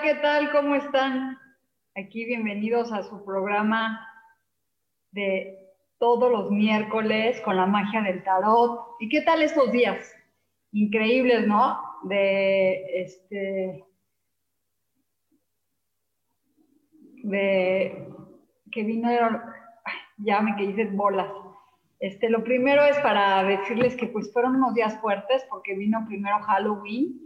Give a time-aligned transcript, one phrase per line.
[0.00, 0.50] ¿Qué tal?
[0.52, 1.38] ¿Cómo están?
[1.94, 4.08] Aquí bienvenidos a su programa
[5.10, 8.96] de todos los miércoles con la magia del tarot.
[9.00, 10.14] ¿Y qué tal estos días?
[10.72, 11.78] Increíbles, ¿no?
[12.04, 13.84] De este
[17.24, 18.08] de
[18.70, 19.42] que vinieron,
[20.16, 21.30] ya me que hice bolas.
[22.00, 26.40] Este, lo primero es para decirles que pues fueron unos días fuertes porque vino primero
[26.40, 27.21] Halloween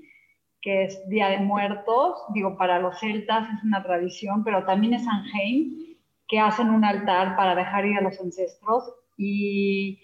[0.67, 5.05] que es Día de Muertos, digo, para los celtas es una tradición, pero también es
[5.05, 8.93] Samhain, que hacen un altar para dejar ir a los ancestros.
[9.17, 9.97] Y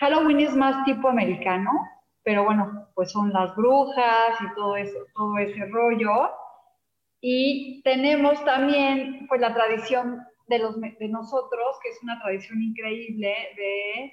[0.00, 1.70] Halloween es más tipo americano,
[2.24, 6.28] pero bueno, pues son las brujas y todo ese, todo ese rollo.
[7.20, 13.32] Y tenemos también pues la tradición de, los, de nosotros, que es una tradición increíble
[13.56, 14.12] de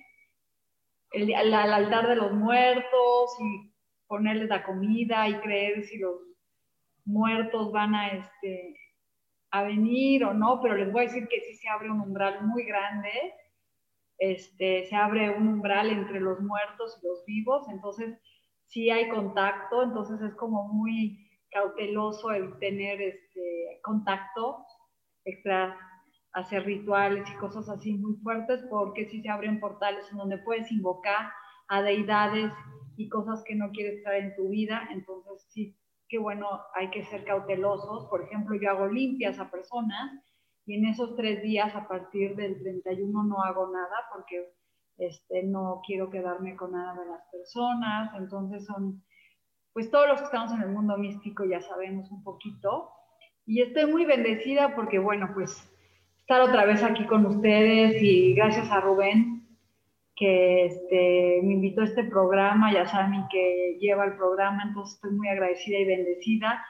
[1.13, 3.70] el altar de los muertos y
[4.11, 6.17] ponerles la comida y creer si los
[7.05, 8.75] muertos van a, este,
[9.51, 12.45] a venir o no, pero les voy a decir que sí se abre un umbral
[12.45, 13.09] muy grande,
[14.17, 18.19] este, se abre un umbral entre los muertos y los vivos, entonces
[18.65, 24.65] sí hay contacto, entonces es como muy cauteloso el tener este contacto
[25.23, 25.77] extra,
[26.33, 30.69] hacer rituales y cosas así muy fuertes, porque sí se abren portales en donde puedes
[30.69, 31.31] invocar
[31.69, 32.51] a deidades
[33.01, 35.75] y cosas que no quieres traer en tu vida, entonces sí,
[36.07, 38.05] qué bueno, hay que ser cautelosos.
[38.09, 40.23] Por ejemplo, yo hago limpias a personas
[40.65, 44.53] y en esos tres días, a partir del 31, no hago nada porque
[44.97, 49.03] este, no quiero quedarme con nada de las personas, entonces son,
[49.73, 52.91] pues todos los que estamos en el mundo místico ya sabemos un poquito.
[53.47, 55.67] Y estoy muy bendecida porque, bueno, pues
[56.19, 59.40] estar otra vez aquí con ustedes y gracias a Rubén
[60.21, 65.17] que este, me invitó a este programa, ya saben que lleva el programa, entonces estoy
[65.17, 66.63] muy agradecida y bendecida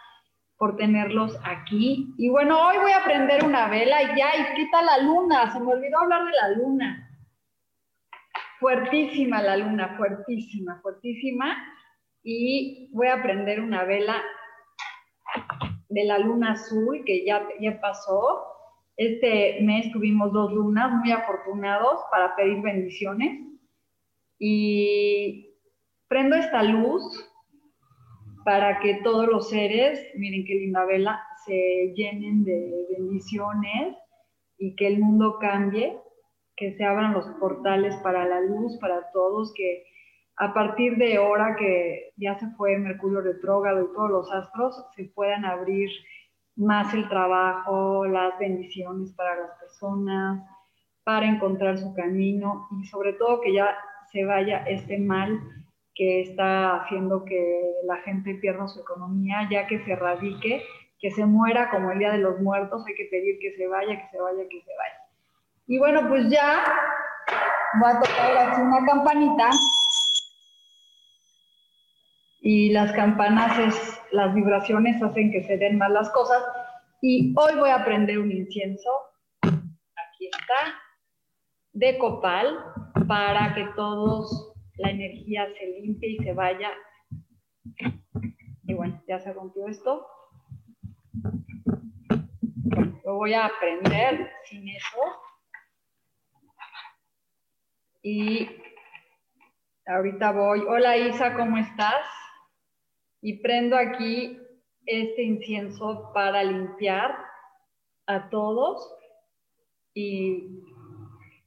[0.56, 2.16] por tenerlos aquí.
[2.18, 5.52] Y bueno, hoy voy a prender una vela y ya, ¿y qué la luna?
[5.52, 7.10] Se me olvidó hablar de la luna.
[8.62, 11.58] Fuertísima la luna, fuertísima, fuertísima.
[12.24, 14.16] Y voy a prender una vela
[15.90, 18.51] de la luna azul que ya, ya pasó.
[19.02, 23.42] Este mes tuvimos dos lunas muy afortunados para pedir bendiciones.
[24.38, 25.58] Y
[26.08, 27.02] prendo esta luz
[28.46, 33.98] para que todos los seres, miren qué linda vela, se llenen de bendiciones
[34.60, 35.98] y que el mundo cambie,
[36.56, 39.84] que se abran los portales para la luz, para todos, que
[40.36, 45.06] a partir de ahora que ya se fue Mercurio retrógrado y todos los astros, se
[45.06, 45.90] puedan abrir
[46.56, 50.44] más el trabajo, las bendiciones para las personas,
[51.04, 53.76] para encontrar su camino y sobre todo que ya
[54.12, 55.40] se vaya este mal
[55.96, 60.64] que está haciendo que la gente pierda su economía, ya que se radique,
[61.00, 63.98] que se muera como el Día de los Muertos, hay que pedir que se vaya,
[64.00, 65.02] que se vaya, que se vaya.
[65.68, 66.64] Y bueno, pues ya
[67.80, 69.50] voy a tocar una campanita
[72.42, 76.44] y las campanas es, las vibraciones hacen que se den más las cosas.
[77.00, 78.90] Y hoy voy a prender un incienso.
[79.44, 80.76] Aquí está.
[81.74, 82.58] De copal
[83.08, 86.72] para que todos la energía se limpie y se vaya.
[88.64, 90.08] Y bueno, ya se rompió esto.
[93.06, 94.98] lo voy a prender sin eso.
[98.02, 98.50] Y
[99.86, 100.62] ahorita voy.
[100.62, 102.21] Hola Isa, ¿cómo estás?
[103.22, 104.38] Y prendo aquí
[104.86, 107.16] este incienso para limpiar
[108.08, 108.96] a todos
[109.94, 110.64] y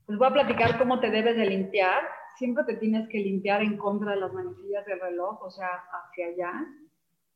[0.07, 2.03] les voy a platicar cómo te debes de limpiar.
[2.37, 6.27] Siempre te tienes que limpiar en contra de las manecillas del reloj, o sea, hacia
[6.27, 6.67] allá.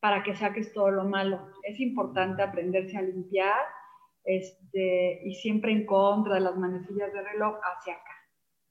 [0.01, 1.51] para que saques todo lo malo.
[1.63, 3.59] Es importante aprenderse a limpiar
[4.23, 8.15] este, y siempre en contra de las manecillas de reloj hacia acá,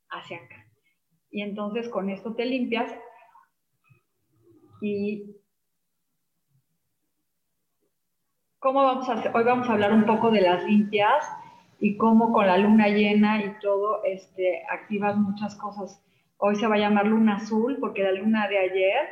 [0.08, 0.64] hacia acá.
[1.30, 2.90] Y entonces con esto te limpias
[4.80, 5.37] y
[8.60, 11.24] Hoy vamos a hablar un poco de las limpias
[11.78, 16.02] y cómo con la luna llena y todo este, activas muchas cosas.
[16.38, 19.06] Hoy se va a llamar luna azul porque la luna de ayer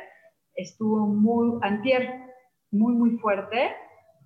[0.53, 2.23] estuvo muy, antier,
[2.71, 3.71] muy, muy fuerte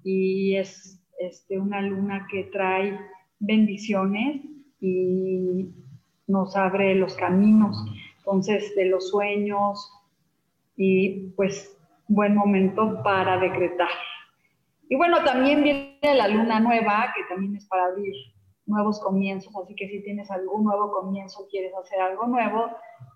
[0.03, 2.99] y es este, una luna que trae
[3.37, 4.41] bendiciones
[4.79, 5.69] y
[6.25, 7.77] nos abre los caminos,
[8.17, 9.87] entonces de los sueños
[10.75, 11.77] y pues
[12.07, 13.89] buen momento para decretar.
[14.91, 18.13] Y bueno, también viene la luna nueva, que también es para abrir
[18.65, 22.69] nuevos comienzos, así que si tienes algún nuevo comienzo, quieres hacer algo nuevo,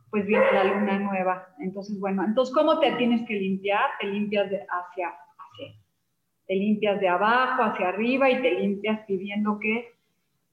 [0.10, 1.50] pues viene la luna nueva.
[1.60, 3.90] Entonces, bueno, entonces, ¿cómo te tienes que limpiar?
[4.00, 5.76] Te limpias de hacia, hacia,
[6.48, 9.90] te limpias de abajo hacia arriba y te limpias pidiendo que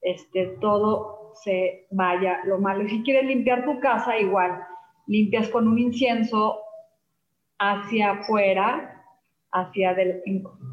[0.01, 2.85] este, todo se vaya lo malo.
[2.89, 4.61] Si quieres limpiar tu casa, igual,
[5.07, 6.59] limpias con un incienso
[7.59, 8.92] hacia afuera,
[9.53, 10.23] hacia del,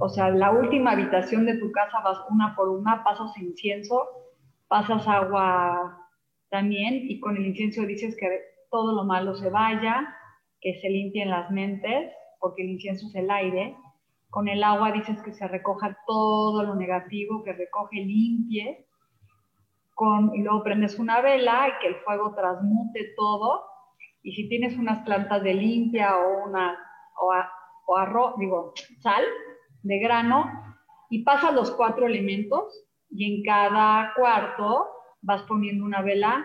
[0.00, 4.09] o sea, la última habitación de tu casa vas una por una, pasas incienso,
[4.69, 6.09] pasas agua
[6.49, 8.27] también y con el incienso dices que
[8.71, 10.15] todo lo malo se vaya,
[10.62, 13.77] que se limpien las mentes, porque el incienso es el aire.
[14.31, 18.87] Con el agua dices que se recoja todo lo negativo, que recoge, limpie.
[19.94, 23.65] Con, y luego prendes una vela y que el fuego transmute todo.
[24.23, 26.79] Y si tienes unas plantas de limpia o una
[27.21, 27.32] o,
[27.96, 29.25] arroz, digo, sal
[29.82, 30.50] de grano,
[31.10, 34.87] y pasas los cuatro elementos y en cada cuarto
[35.22, 36.44] vas poniendo una vela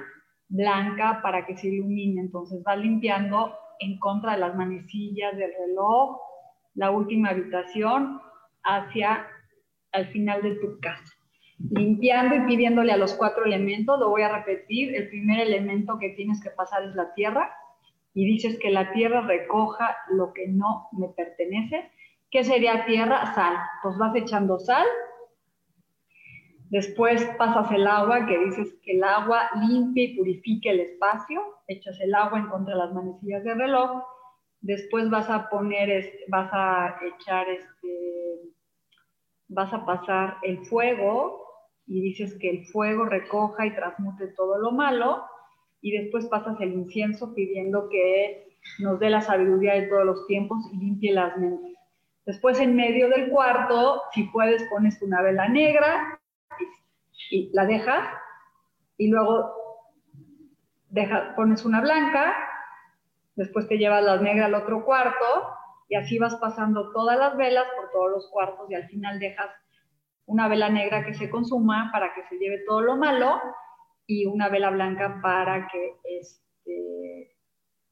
[0.50, 2.20] blanca para que se ilumine.
[2.20, 6.20] Entonces va limpiando en contra de las manecillas del reloj,
[6.74, 8.20] la última habitación,
[8.64, 9.28] hacia
[9.92, 11.14] al final de tu casa.
[11.70, 16.10] Limpiando y pidiéndole a los cuatro elementos, lo voy a repetir, el primer elemento que
[16.10, 17.56] tienes que pasar es la tierra
[18.16, 21.92] y dices que la tierra recoja lo que no me pertenece.
[22.32, 23.36] ¿Qué sería tierra?
[23.36, 23.56] Sal.
[23.84, 24.88] Pues vas echando sal
[26.70, 31.42] Después pasas el agua, que dices que el agua limpie y purifique el espacio.
[31.68, 34.04] Echas el agua en contra de las manecillas del reloj.
[34.62, 38.52] Después vas a poner, vas a echar este,
[39.48, 41.46] vas a pasar el fuego
[41.86, 45.24] y dices que el fuego recoja y transmute todo lo malo.
[45.86, 50.58] Y después pasas el incienso pidiendo que nos dé la sabiduría de todos los tiempos
[50.74, 51.78] y limpie las mentes.
[52.26, 56.20] Después en medio del cuarto, si puedes, pones una vela negra
[57.30, 58.04] y la dejas
[58.98, 59.54] y luego
[60.90, 62.36] deja, pones una blanca,
[63.36, 65.54] después te llevas la negra al otro cuarto
[65.88, 69.52] y así vas pasando todas las velas por todos los cuartos y al final dejas
[70.26, 73.40] una vela negra que se consuma para que se lleve todo lo malo
[74.08, 77.36] y una vela blanca para que este,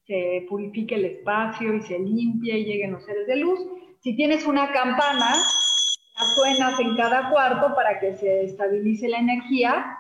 [0.06, 3.60] se purifique el espacio y se limpie y lleguen los seres de luz.
[4.02, 5.36] Si tienes una campana,
[6.36, 9.98] suenas en cada cuarto para que se estabilice la energía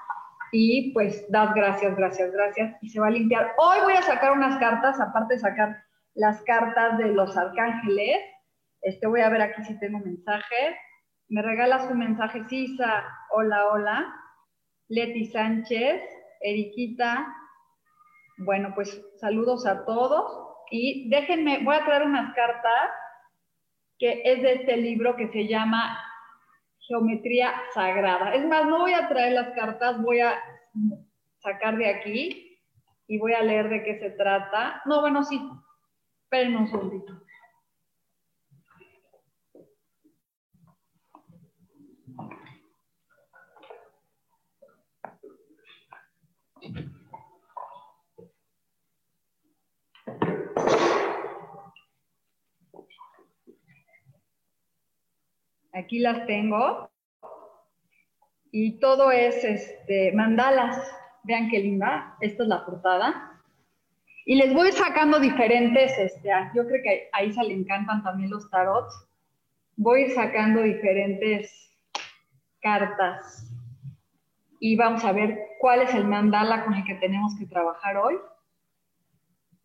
[0.51, 3.53] y pues das gracias, gracias, gracias y se va a limpiar.
[3.57, 5.83] Hoy voy a sacar unas cartas, aparte de sacar
[6.13, 8.19] las cartas de los arcángeles.
[8.81, 10.77] Este voy a ver aquí si tengo mensaje.
[11.29, 13.03] Me regalas un mensaje, Sisa.
[13.31, 14.22] Hola, hola.
[14.89, 16.01] Leti Sánchez,
[16.41, 17.27] Eriquita.
[18.37, 20.55] Bueno, pues saludos a todos.
[20.71, 22.91] Y déjenme, voy a traer unas cartas
[23.99, 25.97] que es de este libro que se llama
[26.79, 28.33] Geometría Sagrada.
[28.33, 30.37] Es más, no voy a traer las cartas, voy a
[31.39, 32.59] sacar de aquí
[33.07, 34.81] y voy a leer de qué se trata.
[34.85, 35.41] No, bueno, sí.
[36.23, 37.22] Esperen un segundito.
[55.73, 56.89] Aquí las tengo.
[58.51, 60.77] Y todo es este, mandalas.
[61.23, 62.15] Vean qué linda.
[62.21, 63.41] Esta es la portada.
[64.25, 68.49] Y les voy sacando diferentes, este, yo creo que a Isa le encantan también los
[68.49, 68.93] tarots.
[69.75, 71.75] Voy sacando diferentes
[72.61, 73.52] cartas.
[74.65, 78.15] Y vamos a ver cuál es el mandala con el que tenemos que trabajar hoy.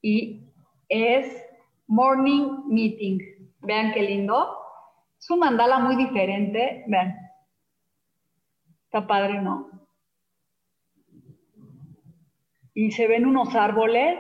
[0.03, 0.43] Y
[0.89, 1.41] es
[1.87, 3.21] Morning Meeting.
[3.61, 4.59] Vean qué lindo.
[5.17, 6.83] Es un mandala muy diferente.
[6.89, 7.17] Vean.
[8.87, 9.71] Está padre, ¿no?
[12.75, 14.19] Y se ven unos árboles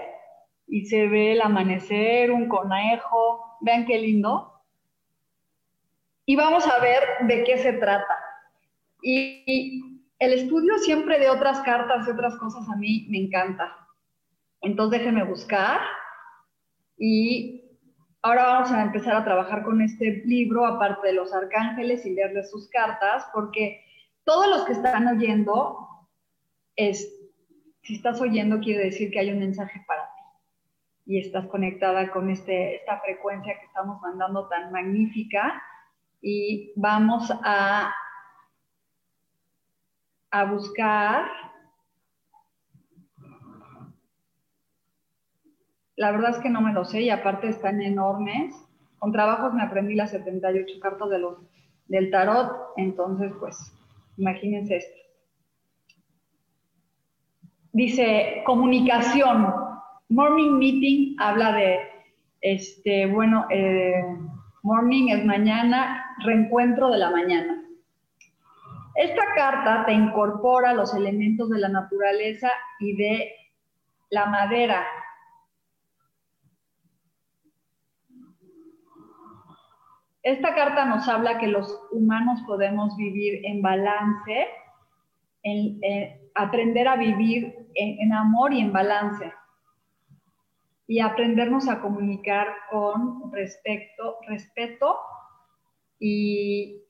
[0.68, 3.58] y se ve el amanecer, un conejo.
[3.62, 4.62] Vean qué lindo.
[6.24, 8.16] y vamos a ver de qué se trata.
[9.02, 9.87] Y,
[10.18, 13.86] el estudio siempre de otras cartas y otras cosas a mí me encanta.
[14.60, 15.80] Entonces déjenme buscar
[16.96, 17.78] y
[18.22, 22.50] ahora vamos a empezar a trabajar con este libro, aparte de los arcángeles y leerles
[22.50, 23.84] sus cartas, porque
[24.24, 25.88] todos los que están oyendo,
[26.74, 27.08] es,
[27.82, 32.28] si estás oyendo quiere decir que hay un mensaje para ti y estás conectada con
[32.28, 35.62] este, esta frecuencia que estamos mandando tan magnífica
[36.20, 37.94] y vamos a,
[40.30, 41.28] a buscar
[45.98, 48.54] La verdad es que no me lo sé y aparte están enormes.
[49.00, 51.38] Con trabajos me aprendí las 78 cartas de los,
[51.88, 53.56] del tarot, entonces pues
[54.16, 54.96] imagínense esto.
[57.72, 59.52] Dice comunicación.
[60.08, 61.80] Morning meeting habla de,
[62.42, 64.00] este, bueno, eh,
[64.62, 67.57] morning es mañana, reencuentro de la mañana.
[68.98, 72.50] Esta carta te incorpora los elementos de la naturaleza
[72.80, 73.32] y de
[74.10, 74.84] la madera,
[80.20, 84.48] Esta carta nos habla que los humanos podemos vivir en balance,
[85.42, 85.80] en,
[86.34, 89.32] aprender a vivir en, amor y en balance
[90.86, 94.98] y aprendernos a comunicar con respeto, respeto
[95.98, 96.82] y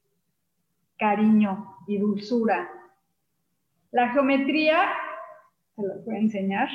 [0.99, 2.71] cariño y dulzura.
[3.91, 4.93] La geometría,
[5.75, 6.69] se los voy a enseñar.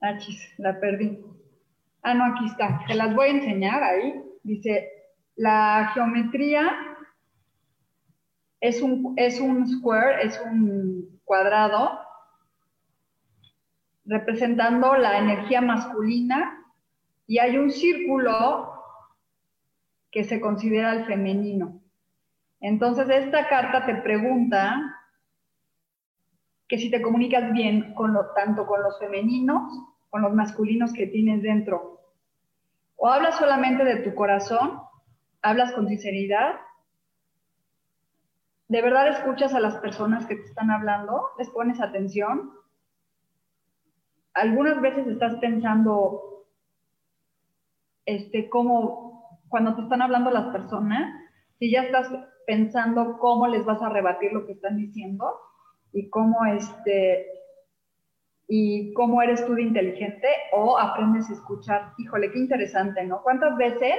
[0.00, 1.22] Ah, chis, la perdí.
[2.02, 2.80] Ah, no, aquí está.
[2.86, 4.24] Te las voy a enseñar ahí.
[4.42, 4.88] Dice,
[5.36, 6.70] la geometría
[8.60, 12.00] es un, es un square, es un cuadrado
[14.06, 16.64] representando la energía masculina
[17.26, 18.77] y hay un círculo
[20.10, 21.80] que se considera el femenino.
[22.60, 24.94] Entonces, esta carta te pregunta
[26.66, 27.94] que si te comunicas bien
[28.34, 29.62] tanto con los femeninos,
[30.10, 32.00] con los masculinos que tienes dentro.
[32.96, 34.80] O hablas solamente de tu corazón,
[35.40, 36.56] hablas con sinceridad,
[38.68, 42.52] de verdad escuchas a las personas que te están hablando, les pones atención.
[44.34, 46.46] Algunas veces estás pensando,
[48.04, 49.07] este, cómo,
[49.48, 51.14] cuando te están hablando las personas,
[51.58, 52.08] si ya estás
[52.46, 55.26] pensando cómo les vas a rebatir lo que están diciendo,
[55.92, 57.26] y cómo este
[58.50, 61.92] y cómo eres tú de inteligente o aprendes a escuchar.
[61.98, 63.22] Híjole, qué interesante, ¿no?
[63.22, 63.94] ¿Cuántas veces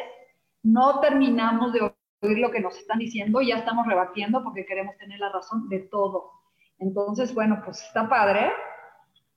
[0.64, 1.82] no terminamos de
[2.22, 5.70] oír lo que nos están diciendo y ya estamos rebatiendo porque queremos tener la razón
[5.70, 6.32] de todo?
[6.80, 8.52] Entonces, bueno, pues está padre.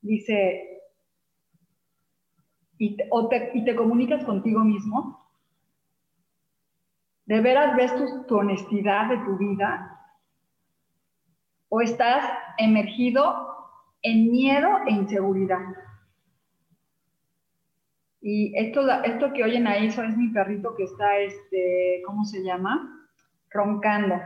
[0.01, 0.81] Dice,
[2.79, 3.11] y te,
[3.53, 5.22] y te comunicas contigo mismo.
[7.27, 7.95] ¿De veras ves
[8.27, 9.93] tu, honestidad de tu vida?
[11.75, 13.35] o estás emergido
[14.03, 15.65] en miedo e inseguridad.
[18.21, 22.45] Y esto, esto que oyen ahí eso es mi perrito que está, este, ¿cómo se
[22.45, 23.09] llama?
[23.49, 24.21] Roncando.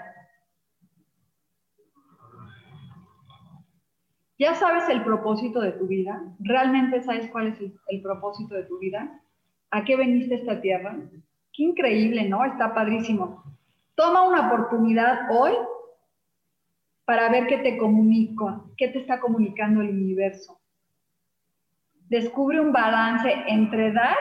[4.40, 6.20] ¿Ya sabes el propósito de tu vida?
[6.40, 9.22] ¿Realmente sabes cuál es el, el propósito de tu vida?
[9.70, 10.98] ¿A qué veniste a esta tierra?
[11.56, 12.44] Qué increíble, ¿no?
[12.44, 13.42] Está padrísimo.
[13.94, 15.54] Toma una oportunidad hoy
[17.06, 20.60] para ver qué te comunico, qué te está comunicando el universo.
[22.10, 24.18] Descubre un balance entre dar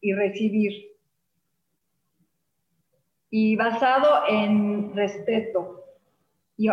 [0.00, 0.92] y recibir.
[3.30, 5.82] Y basado en respeto
[6.56, 6.68] y,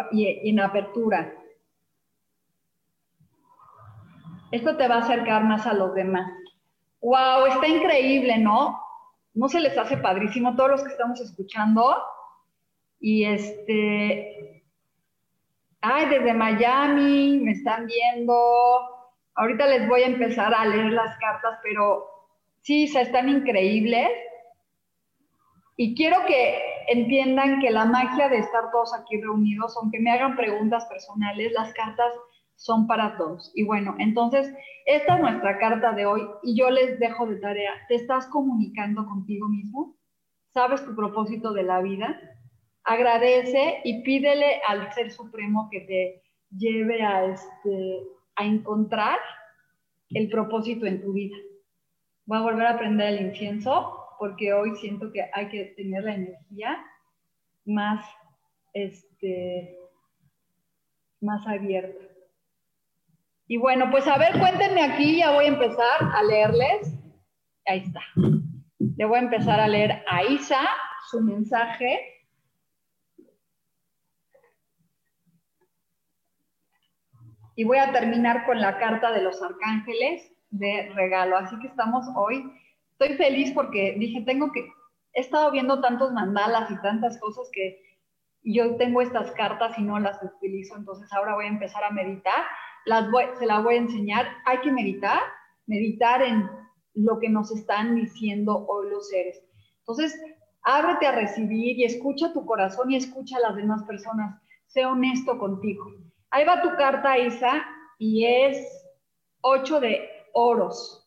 [0.48, 1.34] en apertura.
[4.52, 6.32] Esto te va a acercar más a los demás.
[7.02, 7.48] ¡Wow!
[7.48, 8.91] Está increíble, ¿no?
[9.34, 11.96] ¿No se les hace padrísimo todos los que estamos escuchando?
[13.00, 14.64] Y este,
[15.82, 18.34] ay, desde Miami, me están viendo.
[19.36, 22.06] Ahorita les voy a empezar a leer las cartas, pero
[22.62, 24.10] sí, están increíbles.
[25.78, 30.36] Y quiero que entiendan que la magia de estar todos aquí reunidos, aunque me hagan
[30.36, 32.14] preguntas personales, las cartas
[32.62, 33.52] son para todos.
[33.56, 34.54] Y bueno, entonces,
[34.86, 37.72] esta es nuestra carta de hoy y yo les dejo de tarea.
[37.88, 39.96] ¿Te estás comunicando contigo mismo?
[40.54, 42.20] ¿Sabes tu propósito de la vida?
[42.84, 46.24] agradece y pídele al Ser Supremo que te
[46.58, 48.04] lleve a, este,
[48.36, 49.18] a encontrar
[50.10, 51.38] el propósito en tu vida.
[52.26, 56.16] Voy a volver a prender el incienso porque hoy siento que hay que tener la
[56.16, 56.84] energía
[57.66, 58.06] más,
[58.74, 59.78] este,
[61.22, 62.11] más abierta.
[63.52, 66.98] Y bueno, pues a ver, cuéntenme aquí, ya voy a empezar a leerles.
[67.66, 68.00] Ahí está.
[68.16, 70.62] Le voy a empezar a leer a Isa
[71.10, 72.00] su mensaje.
[77.58, 81.36] Y voy a terminar con la carta de los arcángeles de regalo.
[81.36, 82.50] Así que estamos hoy.
[82.92, 84.62] Estoy feliz porque dije, tengo que,
[85.12, 87.84] he estado viendo tantos mandalas y tantas cosas que
[88.44, 92.46] yo tengo estas cartas y no las utilizo, entonces ahora voy a empezar a meditar.
[92.86, 94.28] Se las voy a enseñar.
[94.46, 95.22] Hay que meditar,
[95.68, 96.50] meditar en
[96.94, 99.42] lo que nos están diciendo hoy los seres.
[99.80, 100.20] Entonces,
[100.64, 104.42] ábrete a recibir y escucha tu corazón y escucha a las demás personas.
[104.68, 105.86] Sé honesto contigo.
[106.30, 107.66] Ahí va tu carta, Isa,
[107.98, 108.86] y es
[109.42, 110.98] 8 de oros.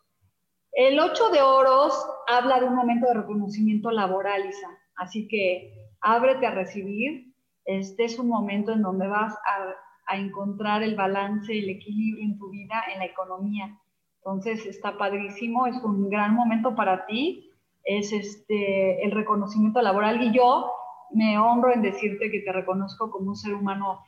[0.73, 1.95] El 8 de oros
[2.27, 4.69] habla de un momento de reconocimiento laboral, Isa.
[4.97, 7.33] Así que ábrete a recibir.
[7.65, 9.75] Este es un momento en donde vas a,
[10.07, 13.79] a encontrar el balance, el equilibrio en tu vida, en la economía.
[14.19, 17.51] Entonces está padrísimo, es un gran momento para ti,
[17.85, 20.71] es este, el reconocimiento laboral y yo
[21.13, 24.01] me honro en decirte que te reconozco como un ser humano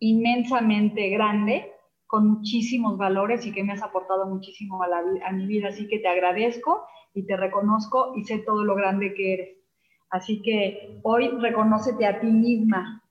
[0.00, 1.72] inmensamente grande,
[2.06, 5.68] con muchísimos valores y que me has aportado muchísimo a, la, a mi vida.
[5.68, 9.58] Así que te agradezco y te reconozco y sé todo lo grande que eres.
[10.10, 13.02] Así que hoy reconócete a ti misma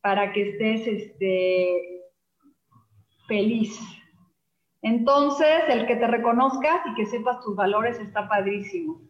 [0.00, 2.02] para que estés este,
[3.26, 3.78] feliz,
[4.82, 9.00] entonces, el que te reconozcas y que sepas tus valores está padrísimo.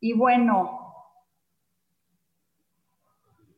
[0.00, 0.94] Y bueno,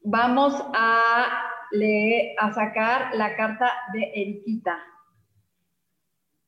[0.03, 4.83] vamos a leer, a sacar la carta de Eriquita.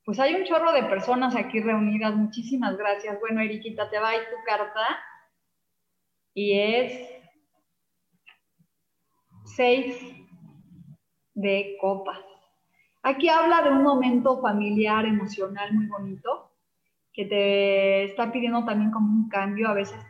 [0.05, 2.15] Pues hay un chorro de personas aquí reunidas.
[2.17, 3.21] Muchísimas gracias.
[3.21, 4.99] Bueno, Eriquita, te va a ir tu carta.
[6.35, 7.20] Y es
[9.57, 9.97] seis
[11.35, 12.19] de copas.
[13.03, 16.51] Aquí habla de un momento familiar, emocional muy bonito,
[17.13, 19.69] que te está pidiendo también como un cambio.
[19.69, 20.01] A veces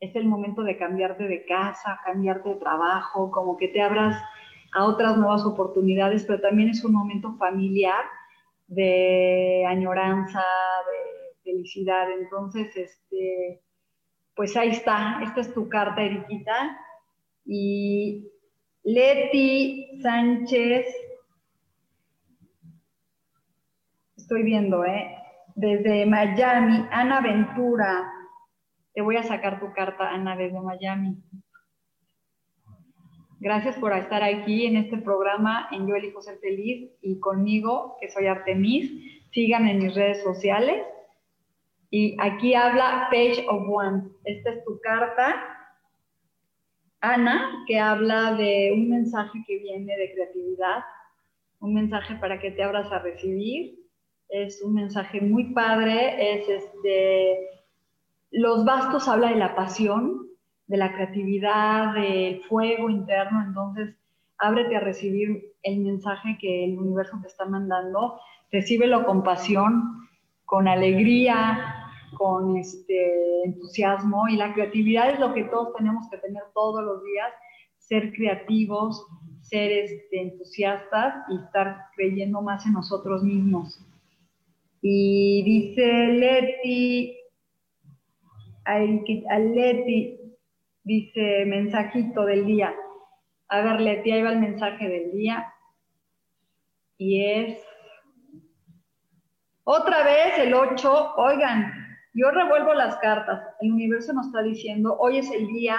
[0.00, 4.22] es el momento de cambiarte de casa, cambiarte de trabajo, como que te abras
[4.74, 8.04] a otras nuevas oportunidades, pero también es un momento familiar
[8.66, 12.10] de añoranza, de felicidad.
[12.12, 13.62] Entonces, este,
[14.34, 16.78] pues ahí está, esta es tu carta, Eriquita.
[17.50, 18.30] Y
[18.84, 20.86] Leti Sánchez
[24.16, 25.16] estoy viendo, ¿eh?
[25.54, 28.12] Desde Miami, Ana Ventura.
[28.92, 31.16] Te voy a sacar tu carta, Ana, desde Miami.
[33.40, 38.10] Gracias por estar aquí en este programa en Yo Elijo Ser Feliz y conmigo, que
[38.10, 38.92] soy Artemis.
[39.30, 40.82] Sigan en mis redes sociales.
[41.88, 44.02] Y aquí habla Page of One.
[44.24, 45.57] Esta es tu carta.
[47.00, 50.84] Ana, que habla de un mensaje que viene de creatividad,
[51.60, 53.78] un mensaje para que te abras a recibir.
[54.28, 57.48] Es un mensaje muy padre, es este,
[58.30, 60.26] los bastos habla de la pasión,
[60.66, 63.96] de la creatividad, del fuego interno, entonces
[64.36, 68.20] ábrete a recibir el mensaje que el universo te está mandando,
[68.52, 70.08] recíbelo con pasión,
[70.44, 76.42] con alegría, con este entusiasmo y la creatividad es lo que todos tenemos que tener
[76.54, 77.32] todos los días,
[77.78, 79.06] ser creativos,
[79.40, 83.80] ser este, entusiastas y estar creyendo más en nosotros mismos.
[84.82, 87.16] Y dice Leti,
[88.64, 90.18] a Leti,
[90.84, 92.74] dice mensajito del día.
[93.48, 95.52] A ver, Leti, ahí va el mensaje del día.
[96.98, 97.64] Y es,
[99.64, 101.77] otra vez el 8, oigan,
[102.18, 103.42] yo revuelvo las cartas.
[103.60, 105.78] El universo nos está diciendo, hoy es el día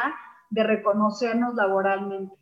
[0.49, 2.33] de reconocernos laboralmente.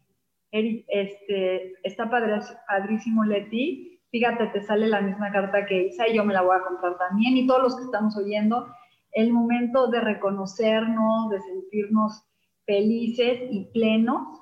[0.51, 6.33] Este, está padrísimo, Leti fíjate, te sale la misma carta que Isa y yo me
[6.33, 7.38] la voy a comprar también.
[7.38, 8.67] Y todos los que estamos oyendo,
[9.12, 12.23] el momento de reconocernos, de sentirnos
[12.65, 14.41] felices y plenos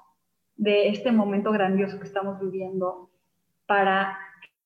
[0.55, 3.09] de este momento grandioso que estamos viviendo
[3.67, 4.17] para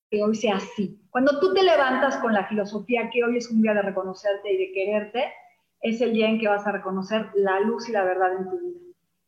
[0.09, 0.99] que hoy sea así.
[1.09, 4.57] Cuando tú te levantas con la filosofía que hoy es un día de reconocerte y
[4.57, 5.33] de quererte,
[5.81, 8.59] es el día en que vas a reconocer la luz y la verdad en tu
[8.59, 8.79] vida.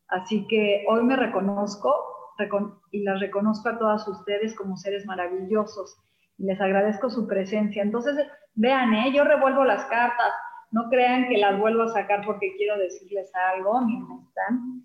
[0.07, 1.93] Así que hoy me reconozco
[2.91, 5.97] y las reconozco a todas ustedes como seres maravillosos.
[6.37, 7.83] Les agradezco su presencia.
[7.83, 8.15] Entonces,
[8.55, 9.13] vean, ¿eh?
[9.13, 10.33] yo revuelvo las cartas.
[10.71, 13.81] No crean que las vuelvo a sacar porque quiero decirles algo.
[13.81, 14.83] Miren, están.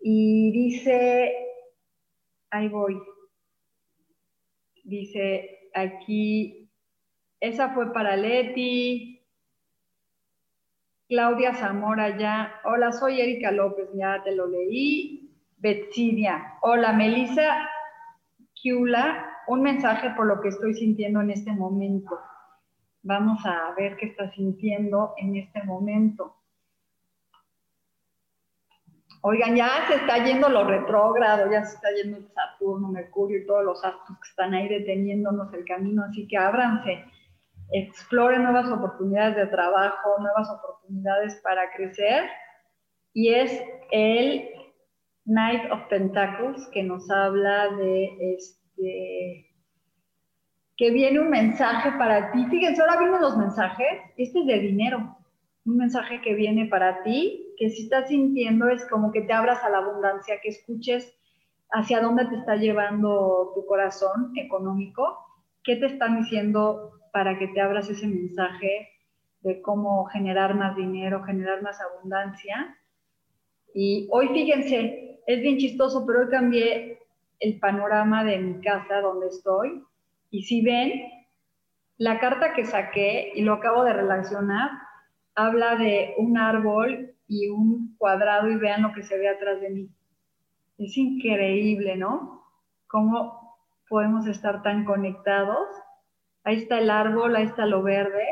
[0.00, 1.32] Y dice,
[2.50, 3.00] ahí voy.
[4.86, 6.70] Dice aquí,
[7.40, 9.20] esa fue para Leti.
[11.08, 12.60] Claudia Zamora ya.
[12.64, 15.28] Hola, soy Erika López, ya te lo leí.
[15.56, 16.54] Betsidia.
[16.62, 17.68] Hola, Melissa
[18.54, 19.28] Kiula.
[19.48, 22.20] un mensaje por lo que estoy sintiendo en este momento.
[23.02, 26.36] Vamos a ver qué está sintiendo en este momento.
[29.22, 33.64] Oigan, ya se está yendo lo retrógrado, ya se está yendo Saturno, Mercurio y todos
[33.64, 37.04] los astros que están ahí deteniéndonos el camino, así que ábranse,
[37.72, 42.24] exploren nuevas oportunidades de trabajo, nuevas oportunidades para crecer.
[43.12, 44.48] Y es el
[45.24, 49.46] Knight of Pentacles que nos habla de este
[50.76, 52.44] que viene un mensaje para ti.
[52.50, 53.86] Fíjense, ahora vienen los mensajes.
[54.16, 55.16] Este es de dinero.
[55.66, 59.64] Un mensaje que viene para ti que si estás sintiendo es como que te abras
[59.64, 61.12] a la abundancia, que escuches
[61.70, 65.18] hacia dónde te está llevando tu corazón económico,
[65.64, 68.88] qué te están diciendo para que te abras ese mensaje
[69.40, 72.76] de cómo generar más dinero, generar más abundancia.
[73.74, 77.00] Y hoy fíjense, es bien chistoso, pero hoy cambié
[77.40, 79.82] el panorama de mi casa donde estoy.
[80.30, 80.92] Y si ven,
[81.98, 84.70] la carta que saqué, y lo acabo de relacionar,
[85.36, 89.70] habla de un árbol y un cuadrado y vean lo que se ve atrás de
[89.70, 89.90] mí.
[90.78, 92.42] Es increíble, ¿no?
[92.88, 95.68] Cómo podemos estar tan conectados.
[96.42, 98.26] Ahí está el árbol, ahí está lo verde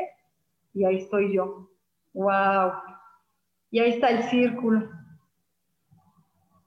[0.73, 1.69] y ahí estoy yo.
[2.13, 2.73] ¡Wow!
[3.69, 4.89] Y ahí está el círculo.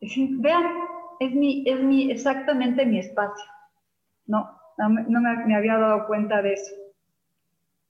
[0.01, 0.65] vean,
[1.21, 3.45] es, mi, es mi, exactamente mi espacio.
[4.27, 6.75] No, no, me, me había dado cuenta de eso.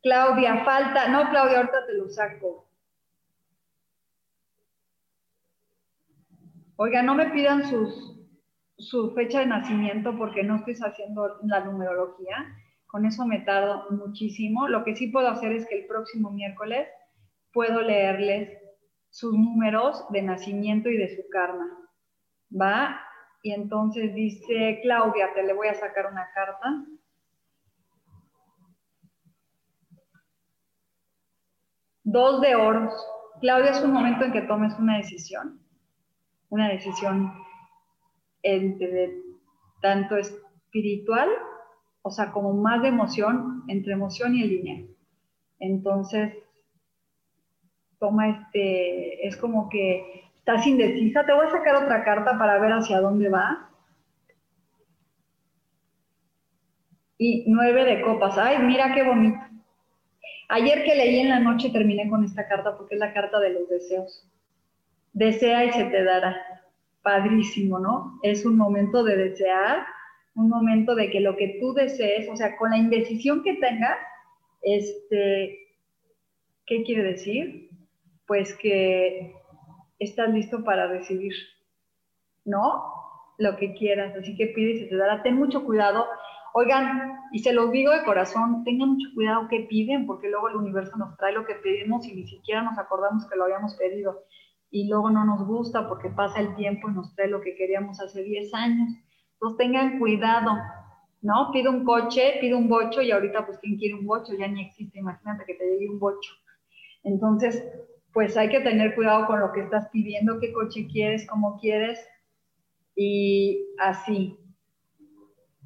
[0.02, 1.08] Claudia, falta.
[1.08, 2.68] No, Claudia, ahorita te lo saco.
[6.76, 8.16] Oiga, no me pidan sus,
[8.76, 12.54] su fecha de nacimiento porque no estoy haciendo la numerología.
[12.86, 14.68] Con eso me tardo muchísimo.
[14.68, 16.88] Lo que sí puedo hacer es que el próximo miércoles
[17.52, 18.56] puedo leerles
[19.10, 21.66] sus números de nacimiento y de su karma.
[22.50, 23.00] ¿Va?
[23.42, 26.84] Y entonces dice, Claudia, te le voy a sacar una carta.
[32.10, 32.92] Dos de oros.
[33.40, 35.60] Claudia, es un momento en que tomes una decisión
[36.50, 37.32] una decisión
[38.42, 39.14] entre
[39.82, 41.28] tanto espiritual,
[42.02, 44.88] o sea, como más de emoción, entre emoción y el dinero.
[45.58, 46.34] Entonces,
[47.98, 51.26] toma este, es como que estás indecisa.
[51.26, 53.70] Te voy a sacar otra carta para ver hacia dónde va.
[57.18, 58.38] Y nueve de copas.
[58.38, 59.38] Ay, mira qué bonito.
[60.48, 63.50] Ayer que leí en la noche terminé con esta carta porque es la carta de
[63.50, 64.28] los deseos
[65.18, 66.36] desea y se te dará.
[67.02, 68.18] Padrísimo, ¿no?
[68.22, 69.84] Es un momento de desear,
[70.34, 73.98] un momento de que lo que tú desees, o sea, con la indecisión que tengas,
[74.62, 75.58] este,
[76.66, 77.70] ¿qué quiere decir?
[78.26, 79.34] Pues que
[79.98, 81.32] estás listo para recibir,
[82.44, 82.84] ¿no?
[83.38, 85.22] Lo que quieras, así que pide y se te dará.
[85.22, 86.06] Ten mucho cuidado.
[86.60, 90.56] Oigan, y se los digo de corazón, tengan mucho cuidado que piden, porque luego el
[90.56, 94.24] universo nos trae lo que pedimos y ni siquiera nos acordamos que lo habíamos pedido
[94.68, 98.00] y luego no nos gusta porque pasa el tiempo y nos trae lo que queríamos
[98.00, 98.88] hace 10 años.
[99.34, 100.50] Entonces tengan cuidado,
[101.22, 101.52] ¿no?
[101.52, 104.34] Pido un coche, pido un bocho y ahorita pues ¿quién quiere un bocho?
[104.36, 106.32] Ya ni existe, imagínate que te llegue un bocho.
[107.04, 107.64] Entonces,
[108.12, 112.04] pues hay que tener cuidado con lo que estás pidiendo, qué coche quieres, cómo quieres
[112.96, 114.36] y así.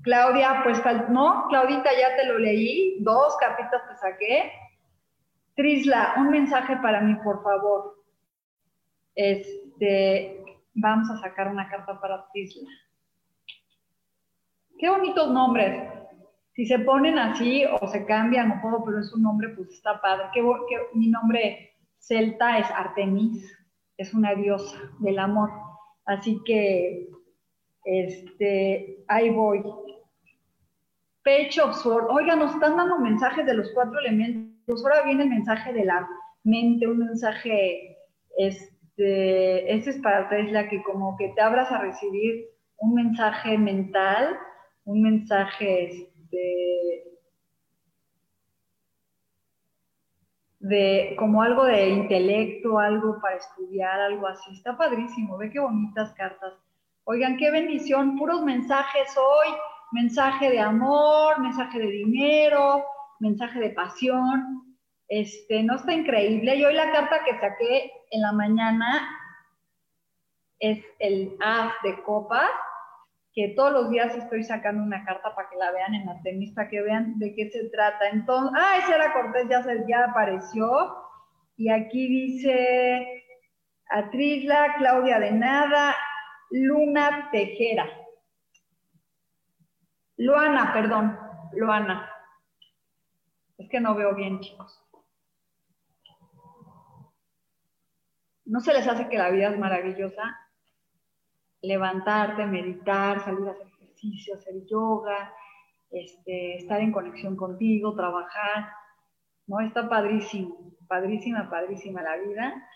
[0.03, 4.53] Claudia, pues no, Claudita ya te lo leí, dos cartitas te saqué.
[5.55, 8.03] Trisla, un mensaje para mí, por favor.
[9.15, 12.69] Este, vamos a sacar una carta para Tisla.
[14.79, 15.89] Qué bonitos nombres.
[16.55, 20.01] Si se ponen así o se cambian o todo, pero es un nombre, pues está
[20.01, 20.27] padre.
[20.95, 23.57] Mi nombre celta es Artemis,
[23.97, 25.51] es una diosa del amor.
[26.05, 27.09] Así que,
[27.85, 29.63] este, ahí voy.
[31.23, 34.85] Pecho of Oiga, nos están dando mensajes de los cuatro elementos.
[34.85, 36.09] Ahora viene el mensaje de la
[36.45, 37.97] mente, un mensaje
[38.37, 42.47] este, este, es para Tesla que como que te abras a recibir
[42.79, 44.37] un mensaje mental,
[44.85, 47.05] un mensaje este,
[50.61, 54.53] de como algo de intelecto, algo para estudiar, algo así.
[54.53, 56.55] Está padrísimo, ve qué bonitas cartas.
[57.05, 59.55] Oigan, qué bendición, puros mensajes hoy,
[59.93, 62.85] mensaje de amor, mensaje de dinero,
[63.21, 64.77] mensaje de pasión.
[65.09, 66.57] Este, no está increíble.
[66.57, 69.09] Y hoy la carta que saqué en la mañana
[70.59, 72.51] es el as de copas,
[73.35, 76.53] que todos los días estoy sacando una carta para que la vean en la tenis,
[76.55, 78.09] para que vean de qué se trata.
[78.09, 80.97] Entonces, ah, ese era Cortés, ya, se, ya apareció.
[81.57, 83.25] Y aquí dice
[83.91, 85.97] Atrisla, Claudia de Nada,
[86.51, 88.02] Luna Tejera.
[90.23, 91.19] Luana, perdón,
[91.53, 92.09] Luana.
[93.59, 94.81] Es que no veo bien, chicos.
[98.45, 100.39] ¿No se les hace que la vida es maravillosa?
[101.61, 105.35] Levantarte, meditar, salir a hacer ejercicio, hacer yoga,
[105.91, 108.69] este, estar en conexión contigo, trabajar.
[109.49, 109.59] ¿No?
[109.59, 112.69] Está padrísimo, padrísima, padrísima la vida.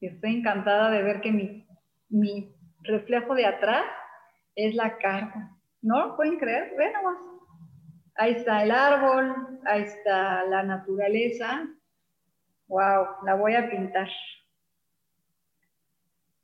[0.00, 1.30] Y estoy encantada de ver que
[2.10, 3.84] mi, reflejo de atrás
[4.56, 5.57] es la carta.
[5.82, 6.16] ¿No?
[6.16, 6.74] ¿Pueden creer?
[6.76, 7.18] Ven nomás.
[8.16, 11.68] Ahí está el árbol, ahí está la naturaleza,
[12.68, 14.08] Wow, la voy a pintar.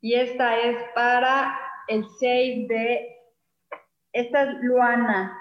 [0.01, 1.55] Y esta es para
[1.87, 3.15] el 6 de,
[4.11, 5.37] esta es Luana.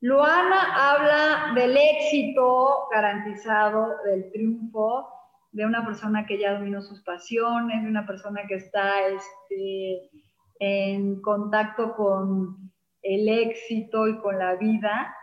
[0.00, 5.08] Luana habla del éxito garantizado, del triunfo,
[5.52, 10.10] de una persona que ya dominó sus pasiones, de una persona que está este,
[10.58, 12.73] en contacto con
[13.04, 15.14] el éxito y con la vida.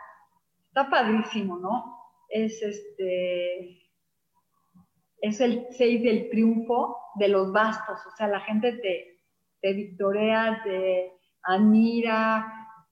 [0.68, 1.98] Está padrísimo, ¿no?
[2.30, 3.82] Es este,
[5.20, 9.20] es el 6 del triunfo de los bastos, o sea, la gente te,
[9.60, 12.50] te victorea, te admira,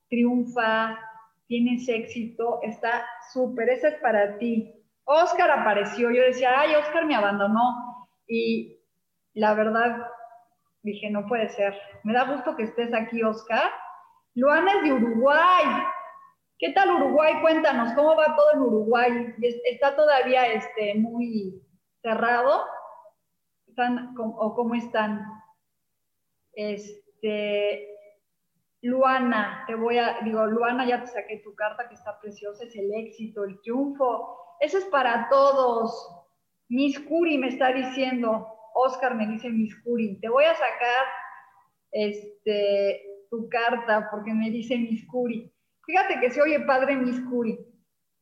[0.09, 0.99] triunfa,
[1.47, 4.73] tienes éxito, está súper, ese es para ti.
[5.05, 8.79] Oscar apareció, yo decía, ay, Oscar me abandonó y
[9.35, 10.07] la verdad
[10.83, 11.75] dije, no puede ser,
[12.05, 13.71] me da gusto que estés aquí, Oscar.
[14.41, 15.67] Luana es de Uruguay.
[16.59, 17.43] ¿Qué tal Uruguay?
[17.43, 19.35] Cuéntanos, ¿cómo va todo en Uruguay?
[19.65, 21.63] Está todavía este, muy,
[22.01, 22.65] cerrado,
[23.67, 25.27] ¿Están, o cómo están.
[26.55, 27.87] Este,
[28.81, 32.75] Luana, te voy a, digo, Luana, ya te saqué tu carta que está preciosa, es
[32.77, 34.57] el éxito, el triunfo.
[34.61, 36.17] Eso es para todos.
[36.71, 41.05] Miss Curi me está diciendo, Oscar me dice Miss Curi, te voy a sacar
[41.93, 45.51] este, tu carta porque me dice Miss Curi.
[45.87, 47.59] Fíjate que se oye padre Miss Curi.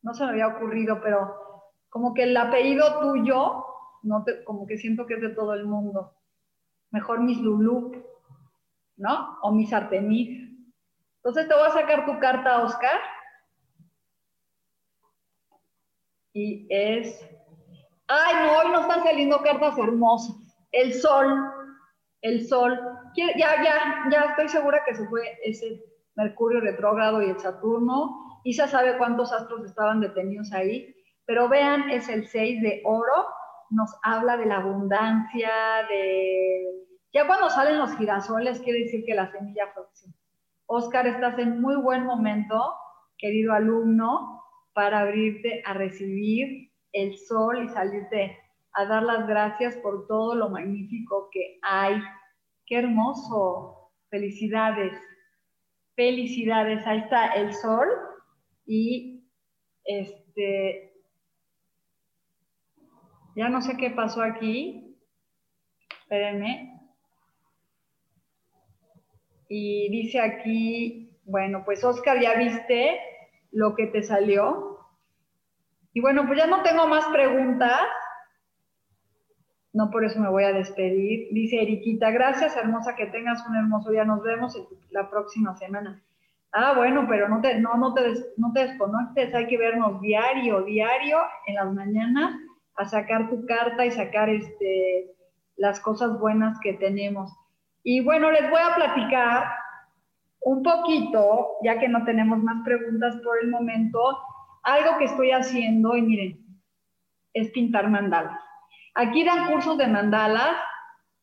[0.01, 1.35] No se me había ocurrido, pero
[1.89, 3.65] como que el apellido tuyo
[4.03, 6.13] no como que siento que es de todo el mundo.
[6.91, 8.03] Mejor mis Lulu,
[8.97, 9.37] ¿no?
[9.41, 10.49] O mis Artemis.
[11.17, 12.99] Entonces te voy a sacar tu carta, Oscar.
[16.33, 17.19] Y es...
[18.07, 20.35] Ay, no, hoy no están saliendo cartas hermosas.
[20.71, 21.48] El sol,
[22.21, 22.79] el sol.
[23.15, 25.83] Ya, ya, ya estoy segura que se fue ese
[26.15, 28.41] Mercurio retrógrado y el Saturno.
[28.43, 30.95] Y ya sabe cuántos astros estaban detenidos ahí.
[31.25, 33.27] Pero vean, es el 6 de oro
[33.69, 35.49] nos habla de la abundancia,
[35.89, 36.85] de...
[37.13, 40.13] Ya cuando salen los girasoles quiere decir que la semilla próxima.
[40.67, 42.75] Oscar, estás en muy buen momento,
[43.17, 48.37] querido alumno, para abrirte a recibir el sol y salirte
[48.73, 52.01] a dar las gracias por todo lo magnífico que hay.
[52.65, 53.91] Qué hermoso.
[54.09, 54.93] Felicidades.
[55.95, 56.85] Felicidades.
[56.85, 57.87] Ahí está el sol
[58.65, 59.23] y
[59.83, 60.89] este
[63.35, 64.97] ya no sé qué pasó aquí.
[66.01, 66.77] Espérenme.
[69.47, 72.99] Y dice aquí, bueno, pues Oscar, ya viste
[73.51, 74.79] lo que te salió.
[75.93, 77.87] Y bueno, pues ya no tengo más preguntas.
[79.79, 81.29] No por eso me voy a despedir.
[81.31, 84.03] Dice Eriquita, gracias, hermosa, que tengas un hermoso día.
[84.03, 86.03] Nos vemos la próxima semana.
[86.51, 88.01] Ah, bueno, pero no te, no, no te,
[88.35, 92.35] no te desconectes, hay que vernos diario, diario, en las mañanas
[92.75, 95.15] a sacar tu carta y sacar este,
[95.55, 97.31] las cosas buenas que tenemos.
[97.81, 99.45] Y bueno, les voy a platicar
[100.41, 104.01] un poquito, ya que no tenemos más preguntas por el momento,
[104.63, 106.45] algo que estoy haciendo y miren,
[107.33, 108.48] es pintar mandalas.
[108.95, 110.57] Aquí dan cursos de mandalas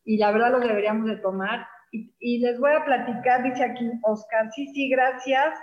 [0.04, 1.66] y la verdad los deberíamos de tomar.
[1.92, 5.58] Y, les voy a platicar, dice aquí Oscar, sí, sí, gracias,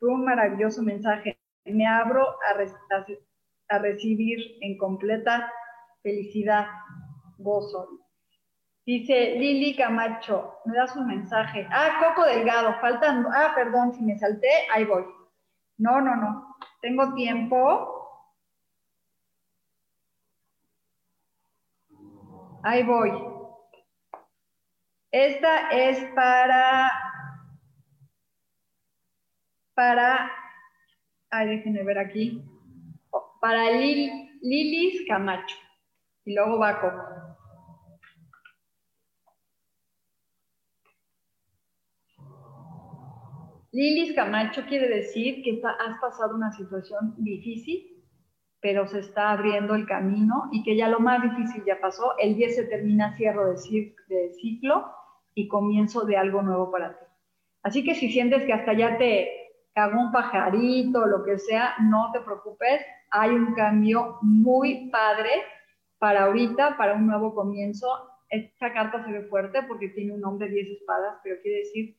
[0.00, 1.38] fue un maravilloso mensaje.
[1.64, 5.52] Me abro a, a recibir en completa
[6.02, 6.66] felicidad,
[7.38, 7.88] gozo.
[8.86, 11.66] Dice Lili Camacho, me das un mensaje.
[11.72, 13.26] Ah, Coco Delgado, faltan.
[13.34, 15.04] Ah, perdón, si me salté, ahí voy.
[15.78, 16.56] No, no, no.
[16.80, 17.95] Tengo tiempo.
[22.62, 23.10] Ahí voy.
[25.10, 26.90] Esta es para.
[29.74, 30.30] Para.
[31.30, 32.42] Ay, déjenme ver aquí
[33.40, 35.56] para Lilis Camacho.
[36.24, 37.26] Y luego va Coco.
[43.72, 47.95] Lilis Camacho quiere decir que has pasado una situación difícil,
[48.66, 52.18] pero se está abriendo el camino y que ya lo más difícil ya pasó.
[52.18, 53.44] El 10 se termina cierre
[54.08, 54.92] de, ciclo
[55.36, 57.04] y comienzo de algo nuevo para ti.
[57.62, 59.30] Así que si sientes que hasta ya te
[59.72, 65.30] cagó un pajarito lo que sea, no te preocupes, hay un cambio muy padre
[66.00, 67.86] para ahorita, para un nuevo comienzo.
[68.30, 71.96] Esta carta se ve fuerte porque tiene un nombre 10 espadas, pero quiere decir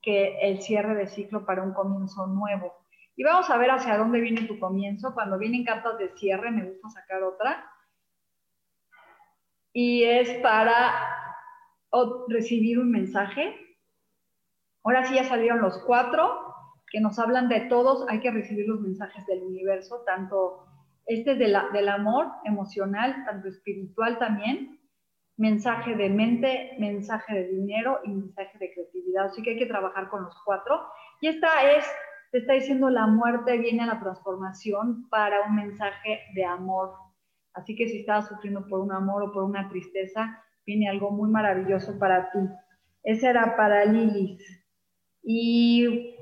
[0.00, 2.83] que el cierre de ciclo para un comienzo nuevo.
[3.16, 5.14] Y vamos a ver hacia dónde viene tu comienzo.
[5.14, 7.64] Cuando vienen cartas de cierre, me gusta sacar otra.
[9.72, 10.92] Y es para
[12.28, 13.54] recibir un mensaje.
[14.82, 16.54] Ahora sí ya salieron los cuatro
[16.90, 18.06] que nos hablan de todos.
[18.08, 20.66] Hay que recibir los mensajes del universo, tanto
[21.06, 24.80] este es del amor emocional, tanto espiritual también,
[25.36, 29.26] mensaje de mente, mensaje de dinero y mensaje de creatividad.
[29.26, 30.86] Así que hay que trabajar con los cuatro.
[31.20, 31.84] Y esta es,
[32.34, 36.90] te está diciendo la muerte viene a la transformación para un mensaje de amor.
[37.52, 41.30] Así que si estás sufriendo por un amor o por una tristeza, viene algo muy
[41.30, 42.40] maravilloso para ti.
[43.04, 44.40] Ese era para Lilith.
[45.22, 46.16] Y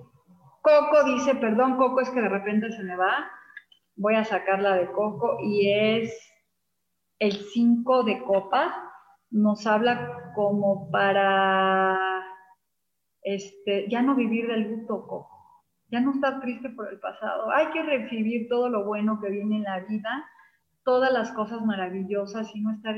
[0.61, 3.31] Coco dice, perdón, Coco, es que de repente se me va.
[3.96, 6.14] Voy a sacarla de Coco y es
[7.20, 8.70] el 5 de copas
[9.31, 11.96] nos habla como para
[13.22, 15.07] este, ya no vivir del luto,
[15.92, 17.50] ya no estar triste por el pasado.
[17.50, 20.26] Hay que recibir todo lo bueno que viene en la vida,
[20.85, 22.96] todas las cosas maravillosas y no estar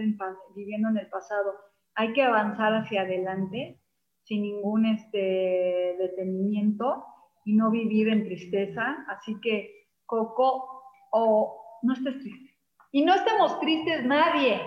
[0.55, 1.55] viviendo en el pasado.
[1.97, 3.81] Hay que avanzar hacia adelante
[4.23, 7.05] sin ningún este, detenimiento
[7.45, 9.05] y no vivir en tristeza.
[9.09, 12.55] Así que, Coco, o no estés triste.
[12.93, 14.61] Y no estemos tristes nadie.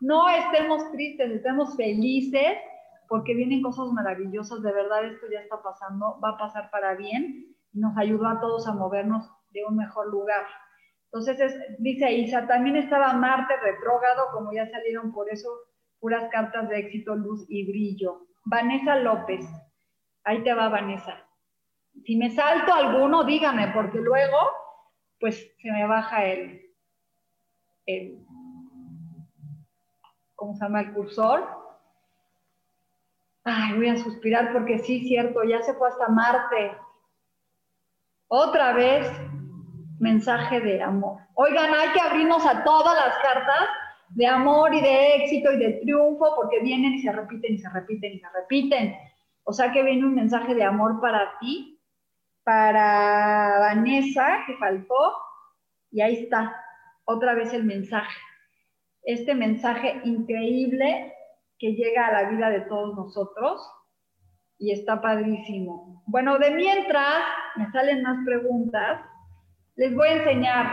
[0.00, 2.56] No estemos tristes, estemos felices
[3.08, 7.55] porque vienen cosas maravillosas, de verdad esto ya está pasando, va a pasar para bien
[7.76, 10.44] nos ayudó a todos a movernos de un mejor lugar.
[11.12, 15.48] Entonces, dice Isa, también estaba Marte retrógrado, como ya salieron por eso
[16.00, 18.26] puras cartas de éxito, luz y brillo.
[18.44, 19.46] Vanessa López,
[20.24, 21.22] ahí te va Vanessa.
[22.04, 24.36] Si me salto alguno, dígame, porque luego,
[25.18, 26.60] pues se me baja el,
[27.86, 28.26] el
[30.34, 30.82] ¿cómo se llama?
[30.82, 31.48] El cursor.
[33.44, 36.76] Ay, voy a suspirar porque sí, cierto, ya se fue hasta Marte.
[38.28, 39.10] Otra vez,
[39.98, 41.20] mensaje de amor.
[41.34, 43.68] Oigan, hay que abrirnos a todas las cartas
[44.10, 47.68] de amor y de éxito y de triunfo porque vienen y se repiten y se
[47.70, 48.96] repiten y se repiten.
[49.44, 51.80] O sea que viene un mensaje de amor para ti,
[52.44, 55.16] para Vanessa, que faltó,
[55.90, 56.54] y ahí está,
[57.04, 58.16] otra vez el mensaje
[59.06, 61.14] este mensaje increíble
[61.58, 63.66] que llega a la vida de todos nosotros
[64.58, 66.02] y está padrísimo.
[66.06, 67.22] Bueno, de mientras
[67.56, 69.00] me salen más preguntas,
[69.76, 70.66] les voy a enseñar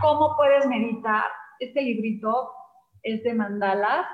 [0.00, 1.24] cómo puedes meditar.
[1.60, 2.50] Este librito
[3.02, 4.06] es de mandalas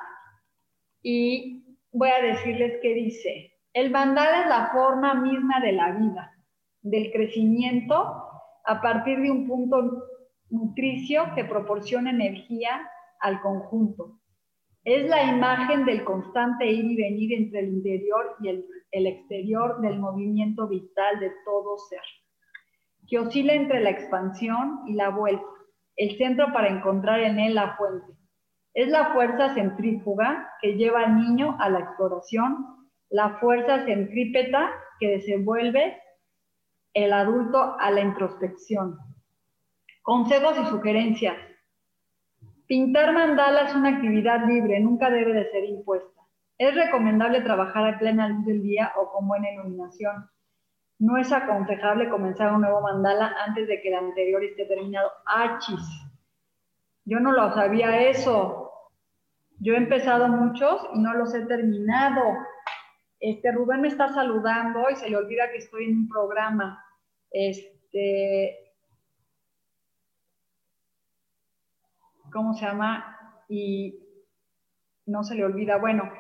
[1.03, 3.53] y voy a decirles qué dice.
[3.73, 6.33] El mandala es la forma misma de la vida,
[6.83, 8.25] del crecimiento
[8.65, 10.05] a partir de un punto
[10.51, 12.89] nutricio que proporciona energía
[13.21, 14.21] al conjunto.
[14.85, 19.99] Es la imagen del constante ir y venir entre el interior y el, exterior del
[19.99, 22.03] movimiento vital de todo ser,
[23.09, 25.47] que oscila entre la expansión y la vuelta,
[25.97, 28.13] el centro para encontrar en él la fuente.
[28.75, 32.67] Es la fuerza centrífuga que lleva al niño a la exploración,
[33.09, 34.71] la fuerza centrípeta
[35.01, 35.99] que desenvuelve
[36.93, 38.99] el adulto a la introspección.
[40.03, 41.37] Consejos y sugerencias.
[42.75, 46.21] Pintar mandala es una actividad libre, nunca debe de ser impuesta.
[46.59, 50.29] Es recomendable trabajar a plena luz del día o con buena iluminación.
[50.99, 55.09] No es aconsejable comenzar un nuevo mandala antes de que el anterior esté terminado.
[55.25, 55.89] ¡Achis!
[57.05, 58.73] Yo no lo sabía eso.
[59.61, 62.23] Yo he empezado muchos y no los he terminado.
[63.21, 66.85] Este Rubén me está saludando y se le olvida que estoy en un programa.
[67.31, 68.64] Este,
[72.35, 73.17] ¿cómo se llama?
[73.49, 73.99] Y
[75.07, 76.11] no se le olvida, bueno,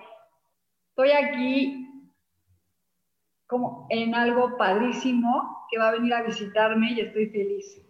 [0.90, 1.81] estoy aquí
[3.46, 7.80] como en algo padrísimo que va a venir a visitarme y estoy feliz.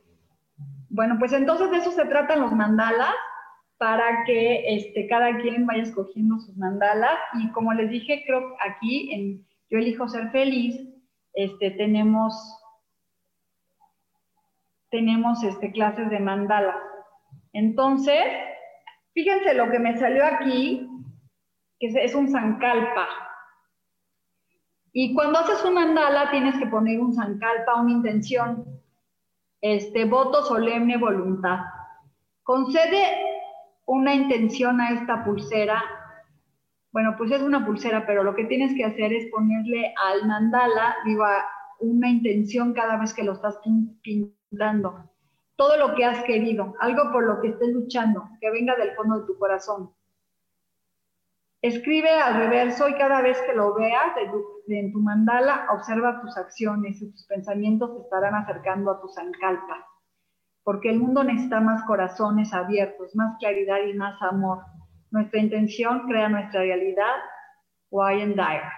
[0.88, 3.14] Bueno, pues entonces de eso se tratan los mandalas
[3.78, 9.12] para que este, cada quien vaya escogiendo sus mandalas y como les dije, creo aquí
[9.12, 10.80] en Yo elijo ser feliz,
[11.34, 12.34] este, tenemos,
[14.90, 16.93] tenemos este, clases de mandalas.
[17.54, 18.22] Entonces,
[19.14, 20.86] fíjense lo que me salió aquí,
[21.78, 23.08] que es un zancalpa.
[24.92, 28.64] Y cuando haces un mandala tienes que poner un zancalpa, una intención,
[29.60, 31.60] este voto solemne voluntad.
[32.42, 33.02] Concede
[33.86, 35.82] una intención a esta pulsera
[36.92, 40.96] Bueno, pues es una pulsera, pero lo que tienes que hacer es ponerle al mandala,
[41.04, 41.24] digo,
[41.80, 43.58] una intención cada vez que lo estás
[44.02, 45.10] pintando.
[45.56, 49.20] Todo lo que has querido, algo por lo que estés luchando, que venga del fondo
[49.20, 49.94] de tu corazón.
[51.62, 54.12] Escribe al reverso y cada vez que lo veas
[54.68, 59.86] en tu mandala, observa tus acciones y tus pensamientos te estarán acercando a tu sankalpa.
[60.62, 64.58] Porque el mundo necesita más corazones abiertos, más claridad y más amor.
[65.10, 67.16] Nuestra intención crea nuestra realidad.
[67.90, 68.68] Why and dire.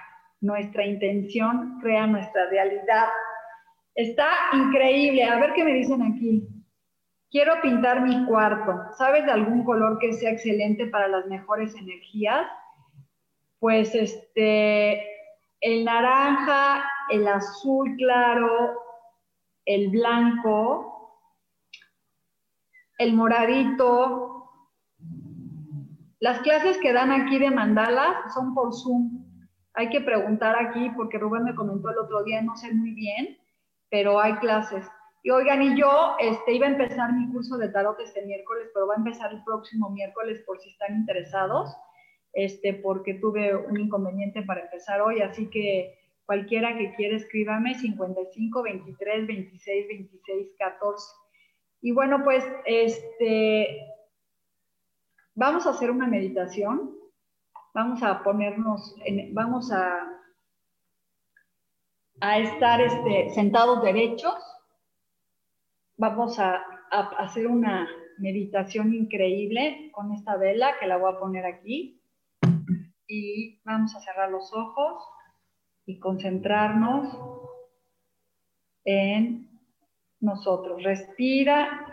[0.41, 3.09] Nuestra intención crea nuestra realidad.
[3.97, 5.25] Está increíble.
[5.25, 6.56] A ver qué me dicen aquí.
[7.37, 8.95] Quiero pintar mi cuarto.
[8.97, 12.47] ¿Sabes de algún color que sea excelente para las mejores energías?
[13.59, 15.07] Pues este,
[15.61, 18.81] el naranja, el azul claro,
[19.67, 21.21] el blanco,
[22.97, 24.51] el moradito,
[26.21, 29.27] las clases que dan aquí de mandala son por Zoom.
[29.75, 33.37] Hay que preguntar aquí porque Rubén me comentó el otro día, no sé muy bien,
[33.91, 34.89] pero hay clases.
[35.27, 38.87] Y oigan, y yo este, iba a empezar mi curso de tarot este miércoles, pero
[38.87, 41.75] va a empezar el próximo miércoles por si están interesados,
[42.33, 48.63] este, porque tuve un inconveniente para empezar hoy, así que cualquiera que quiera escríbame 55
[48.63, 51.07] 23 26 26 14.
[51.81, 53.97] Y bueno, pues este
[55.35, 56.97] Vamos a hacer una meditación.
[57.75, 58.97] Vamos a ponernos,
[59.33, 60.09] vamos a,
[62.21, 64.56] a estar este, sentados derechos.
[65.99, 67.89] Vamos a, hacer una
[68.19, 72.03] meditación increíble con esta vela que la voy a poner aquí.
[73.09, 75.03] Y vamos a cerrar los ojos
[75.87, 77.19] y concentrarnos
[78.85, 79.49] en
[80.21, 80.83] nosotros.
[80.83, 81.87] Respira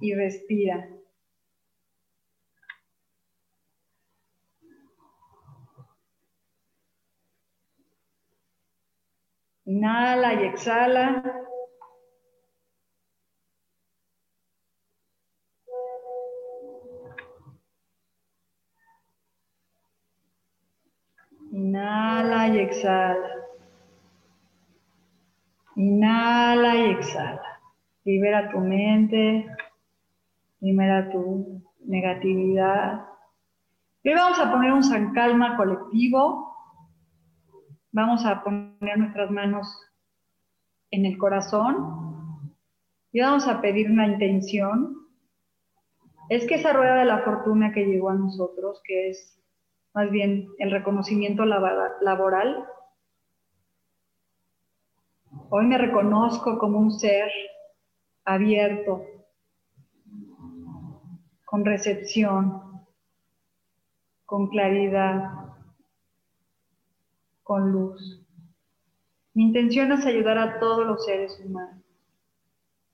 [0.00, 0.88] y respira.
[9.64, 11.42] Inhala y exhala.
[21.52, 23.30] Inhala y exhala.
[25.76, 27.60] Inhala y exhala.
[28.04, 29.46] Libera tu mente.
[30.60, 33.06] Libera tu negatividad.
[34.02, 36.52] Y vamos a poner un san calma colectivo
[37.94, 39.66] Vamos a poner nuestras manos
[40.90, 42.56] en el corazón
[43.12, 44.96] y vamos a pedir una intención.
[46.30, 49.38] Es que esa rueda de la fortuna que llegó a nosotros, que es
[49.94, 52.66] más bien el reconocimiento laboral,
[55.50, 57.30] hoy me reconozco como un ser
[58.24, 59.04] abierto,
[61.44, 62.82] con recepción,
[64.24, 65.30] con claridad,
[67.42, 68.24] con luz.
[69.34, 71.82] Mi intención es ayudar a todos los seres humanos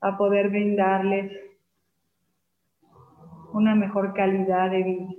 [0.01, 1.31] a poder brindarles
[3.53, 5.13] una mejor calidad de vida,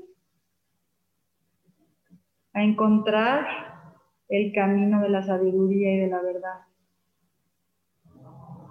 [2.53, 3.47] a encontrar
[4.29, 6.61] el camino de la sabiduría y de la verdad.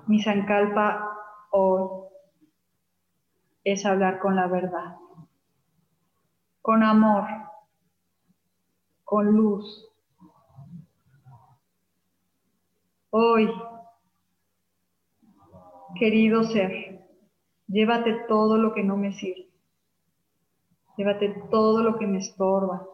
[0.08, 1.18] Mi Sankalpa
[1.52, 1.88] hoy
[3.64, 4.96] es hablar con la verdad,
[6.62, 7.28] con amor,
[9.04, 9.90] con luz,
[13.12, 13.52] Hoy,
[15.96, 17.08] querido ser,
[17.68, 19.50] llévate todo lo que no me sirve.
[20.96, 22.88] Llévate todo lo que me estorba.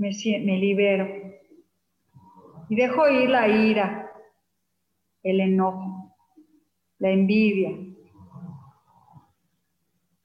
[0.00, 1.06] Me, me libero.
[2.68, 4.12] Y dejo ir la ira,
[5.22, 6.16] el enojo,
[6.98, 7.70] la envidia.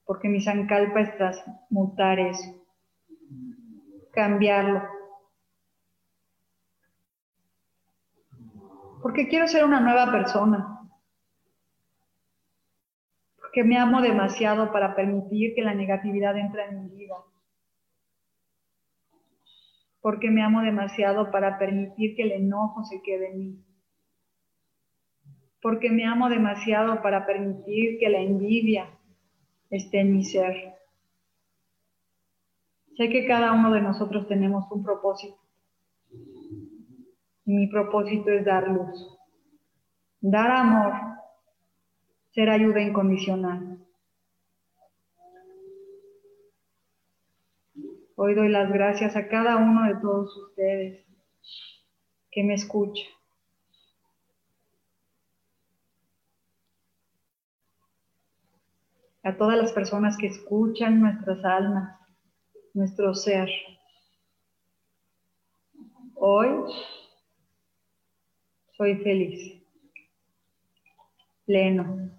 [0.06, 2.66] Porque mi Sankalpa es transmutar eso
[4.16, 4.82] cambiarlo.
[9.04, 10.80] Porque quiero ser una nueva persona.
[13.38, 17.16] Porque me amo demasiado para permitir que la negatividad entre en mi vida.
[20.06, 23.66] Porque me amo demasiado para permitir que el enojo se quede en mí.
[25.64, 28.88] Porque me amo demasiado para permitir que la envidia
[29.72, 30.76] esté en mi ser.
[32.96, 35.40] Sé que cada uno de nosotros tenemos un propósito.
[36.12, 39.18] Y mi propósito es dar luz,
[40.22, 40.94] dar amor,
[42.30, 43.84] ser ayuda incondicional.
[48.18, 51.06] Hoy doy las gracias a cada uno de todos ustedes
[52.32, 53.04] que me escucha.
[59.26, 62.00] a todas las personas que escuchan nuestras almas,
[62.76, 63.50] nuestro ser.
[66.14, 66.48] Hoy
[68.78, 69.64] soy feliz,
[71.48, 72.12] pleno,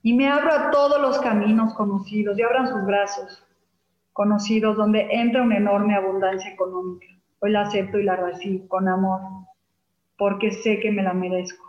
[0.00, 3.44] y me abro a todos los caminos conocidos y abran sus brazos
[4.18, 7.06] conocidos donde entra una enorme abundancia económica.
[7.38, 9.20] Hoy la acepto y la recibo con amor,
[10.16, 11.64] porque sé que me la merezco.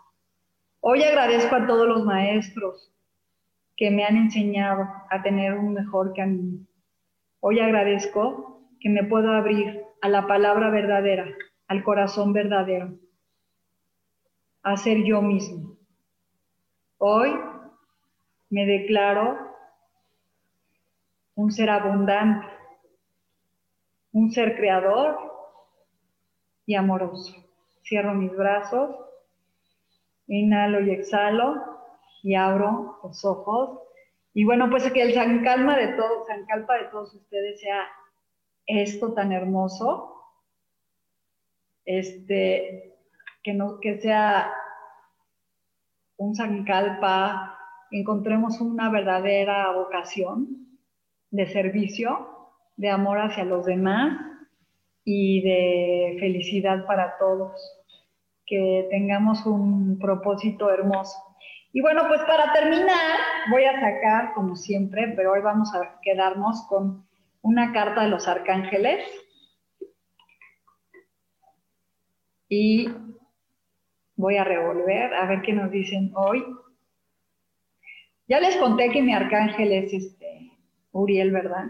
[0.79, 2.91] Hoy agradezco a todos los maestros
[3.77, 6.65] que me han enseñado a tener un mejor camino.
[7.39, 11.27] Hoy agradezco que me puedo abrir a la palabra verdadera,
[11.67, 12.97] al corazón verdadero,
[14.63, 15.77] a ser yo mismo.
[16.97, 17.29] Hoy
[18.49, 19.48] me declaro
[21.39, 22.45] un ser abundante,
[24.11, 25.17] un ser creador
[26.65, 27.33] y amoroso.
[27.81, 28.93] Cierro mis brazos,
[30.27, 31.55] inhalo y exhalo
[32.23, 33.79] y abro los ojos.
[34.33, 37.87] Y bueno, pues que el San Calma de todos, San Calpa de todos ustedes sea
[38.65, 40.21] esto tan hermoso,
[41.85, 42.97] este,
[43.43, 44.53] que, no, que sea
[46.17, 47.57] un San Calpa,
[47.91, 50.68] encontremos una verdadera vocación
[51.31, 52.27] de servicio,
[52.77, 54.19] de amor hacia los demás
[55.03, 57.53] y de felicidad para todos,
[58.45, 61.17] que tengamos un propósito hermoso.
[61.71, 63.19] Y bueno, pues para terminar,
[63.51, 67.05] voy a sacar, como siempre, pero hoy vamos a quedarnos con
[67.41, 69.05] una carta de los arcángeles.
[72.47, 72.89] Y
[74.15, 76.43] voy a revolver a ver qué nos dicen hoy.
[78.27, 80.18] Ya les conté que mi arcángel es este
[80.99, 81.65] Uriel, ¿verdad?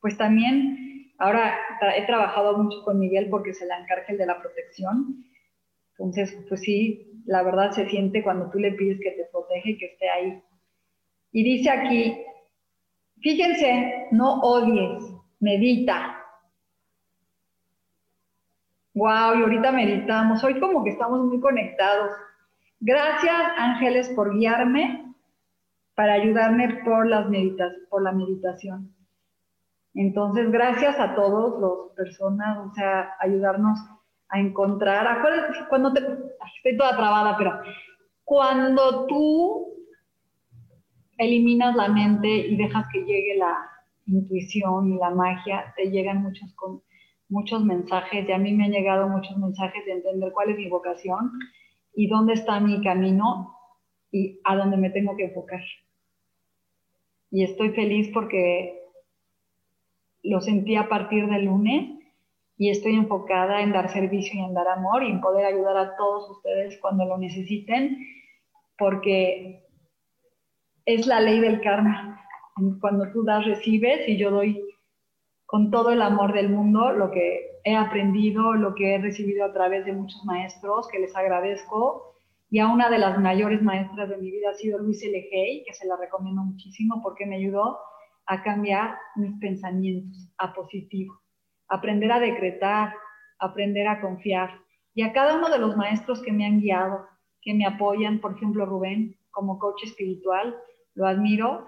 [0.00, 1.56] Pues también ahora
[1.96, 5.24] he trabajado mucho con Miguel porque es el de la protección.
[5.90, 9.78] Entonces, pues sí, la verdad se siente cuando tú le pides que te protege y
[9.78, 10.42] que esté ahí.
[11.30, 12.18] Y dice aquí,
[13.20, 15.04] fíjense, no odies,
[15.40, 16.18] medita.
[18.94, 20.42] Wow, y ahorita meditamos.
[20.44, 22.10] Hoy como que estamos muy conectados.
[22.80, 25.11] Gracias, ángeles, por guiarme
[25.94, 27.26] para ayudarme por, las
[27.90, 28.94] por la meditación.
[29.94, 33.78] Entonces, gracias a todos los personas, o sea, ayudarnos
[34.28, 37.60] a encontrar, acuérdate, cuando te, estoy toda trabada, pero
[38.24, 39.66] cuando tú
[41.18, 43.58] eliminas la mente y dejas que llegue la
[44.06, 46.54] intuición y la magia, te llegan muchos,
[47.28, 50.70] muchos mensajes, y a mí me han llegado muchos mensajes de entender cuál es mi
[50.70, 51.30] vocación
[51.94, 53.54] y dónde está mi camino
[54.12, 55.62] y a dónde me tengo que enfocar.
[57.30, 58.78] Y estoy feliz porque
[60.22, 61.98] lo sentí a partir del lunes
[62.56, 65.96] y estoy enfocada en dar servicio y en dar amor y en poder ayudar a
[65.96, 67.98] todos ustedes cuando lo necesiten,
[68.78, 69.64] porque
[70.84, 72.24] es la ley del karma.
[72.80, 74.62] Cuando tú das, recibes y yo doy
[75.46, 79.52] con todo el amor del mundo lo que he aprendido, lo que he recibido a
[79.52, 82.14] través de muchos maestros, que les agradezco.
[82.52, 85.16] Y a una de las mayores maestras de mi vida ha sido Luis L.
[85.16, 87.80] Hay, que se la recomiendo muchísimo porque me ayudó
[88.26, 91.22] a cambiar mis pensamientos a positivo
[91.72, 92.94] aprender a decretar,
[93.38, 94.50] aprender a confiar.
[94.94, 97.06] Y a cada uno de los maestros que me han guiado,
[97.40, 100.54] que me apoyan, por ejemplo Rubén, como coach espiritual,
[100.94, 101.66] lo admiro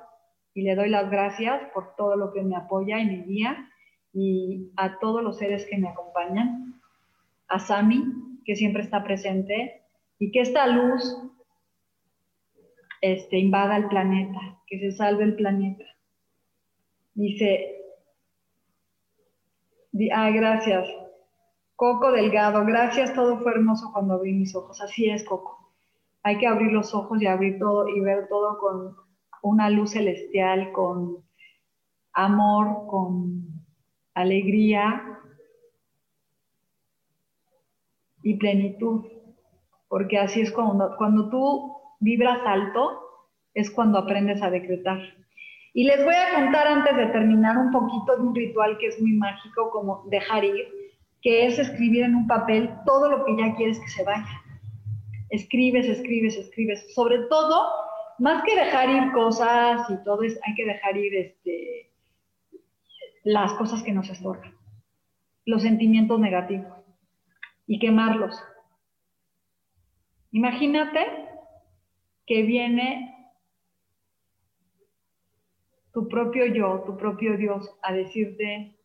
[0.53, 3.71] y le doy las gracias por todo lo que me apoya y me guía,
[4.13, 6.81] y a todos los seres que me acompañan,
[7.49, 8.05] a Sami,
[8.45, 9.84] que siempre está presente,
[10.19, 11.17] y que esta luz
[13.01, 15.85] este, invada el planeta, que se salve el planeta.
[17.15, 17.75] Dice,
[20.13, 20.89] Ah, gracias.
[21.77, 24.81] Coco Delgado, gracias, todo fue hermoso cuando abrí mis ojos.
[24.81, 25.73] Así es, Coco.
[26.23, 28.97] Hay que abrir los ojos y abrir todo y ver todo con
[29.43, 31.19] una luz celestial, con
[32.13, 33.45] amor, con
[34.15, 35.21] alegría
[38.23, 39.05] y plenitud.
[39.95, 42.99] Porque así es cuando, cuando tú vibras alto,
[43.55, 44.99] es cuando aprendes a decretar.
[45.73, 49.01] Y les voy a contar antes de terminar un poquito de un ritual que es
[49.01, 50.67] muy mágico, como dejar ir,
[51.23, 54.43] que es escribir en un papel todo lo que ya quieres que se vaya.
[55.31, 56.93] Escribes, escribes, escribes.
[56.93, 57.65] Sobre todo,
[58.19, 61.93] más que dejar ir cosas y todo, es, hay que dejar ir este,
[63.23, 64.57] las cosas que nos estorban,
[65.47, 66.83] los sentimientos negativos
[67.69, 68.43] y quemarlos.
[70.35, 71.01] Imagínate
[72.27, 73.33] que viene
[75.93, 78.77] tu propio yo, tu propio Dios, a decirte,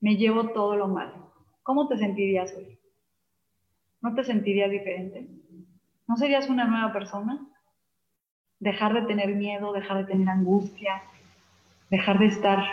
[0.00, 1.32] me llevo todo lo malo.
[1.62, 2.78] ¿Cómo te sentirías hoy?
[4.02, 5.26] ¿No te sentirías diferente?
[6.06, 7.48] ¿No serías una nueva persona?
[8.62, 11.02] dejar de tener miedo, dejar de tener angustia,
[11.90, 12.64] dejar de estar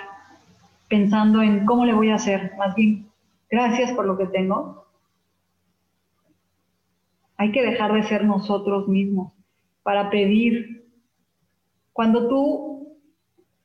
[0.88, 3.10] pensando en cómo le voy a hacer, más bien,
[3.50, 4.86] gracias por lo que tengo.
[7.40, 9.32] Hay que dejar de ser nosotros mismos
[9.82, 10.86] para pedir.
[11.94, 13.00] Cuando tú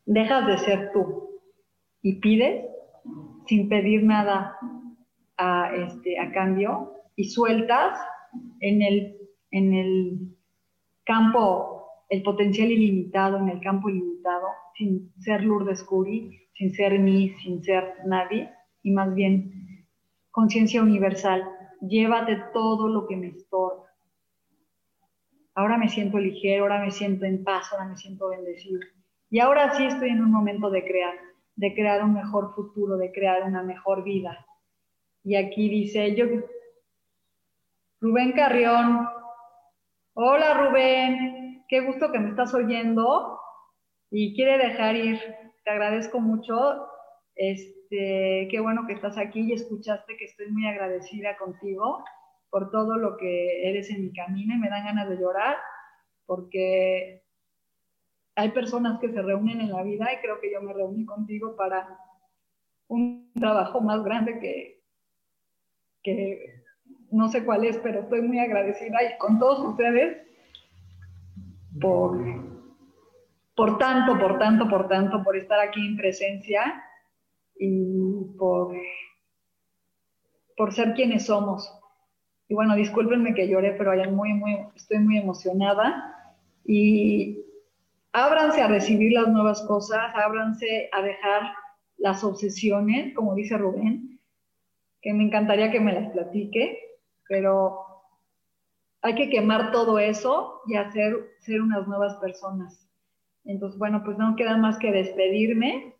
[0.06, 1.40] dejas de ser tú
[2.00, 2.66] y pides
[3.48, 4.56] sin pedir nada
[5.36, 7.98] a, este, a cambio y sueltas
[8.60, 9.16] en el,
[9.50, 10.36] en el
[11.04, 14.46] campo, el potencial ilimitado, en el campo ilimitado,
[14.78, 18.50] sin ser Lourdes Curi, sin ser mí, sin ser nadie,
[18.84, 19.84] y más bien
[20.30, 21.42] conciencia universal.
[21.88, 23.84] Llévate todo lo que me estorba.
[25.54, 28.80] Ahora me siento ligero, ahora me siento en paz, ahora me siento bendecido.
[29.30, 31.14] Y ahora sí estoy en un momento de crear,
[31.56, 34.44] de crear un mejor futuro, de crear una mejor vida.
[35.22, 36.26] Y aquí dice, yo,
[38.00, 39.08] Rubén Carrión,
[40.14, 43.38] hola Rubén, qué gusto que me estás oyendo
[44.10, 45.20] y quiere dejar ir
[45.64, 46.86] te agradezco mucho.
[47.34, 47.74] Este,
[48.50, 52.04] qué bueno que estás aquí y escuchaste que estoy muy agradecida contigo
[52.50, 55.56] por todo lo que eres en mi camino y me dan ganas de llorar
[56.26, 57.22] porque
[58.36, 61.56] hay personas que se reúnen en la vida y creo que yo me reuní contigo
[61.56, 61.98] para
[62.88, 64.82] un trabajo más grande que,
[66.02, 66.62] que
[67.10, 70.18] no sé cuál es, pero estoy muy agradecida y con todos ustedes
[71.80, 72.18] por
[73.56, 76.82] por tanto, por tanto, por tanto, por estar aquí en presencia
[77.56, 78.76] y por,
[80.56, 81.72] por ser quienes somos.
[82.48, 83.92] Y bueno, discúlpenme que llore, pero
[84.74, 86.36] estoy muy emocionada.
[86.64, 87.44] Y
[88.12, 91.52] ábranse a recibir las nuevas cosas, ábranse a dejar
[91.98, 94.20] las obsesiones, como dice Rubén,
[95.00, 96.78] que me encantaría que me las platique,
[97.28, 97.78] pero
[99.02, 102.88] hay que quemar todo eso y hacer ser unas nuevas personas.
[103.44, 105.93] Entonces, bueno, pues no queda más que despedirme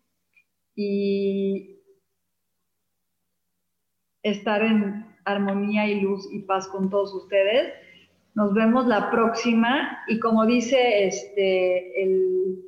[0.75, 1.79] y
[4.23, 7.73] estar en armonía y luz y paz con todos ustedes.
[8.33, 12.61] Nos vemos la próxima y como dice este,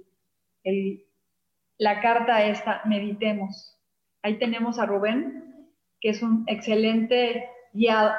[1.78, 3.78] la carta esta, meditemos.
[4.24, 8.16] Ahí tenemos a Rubén, que es un excelente guía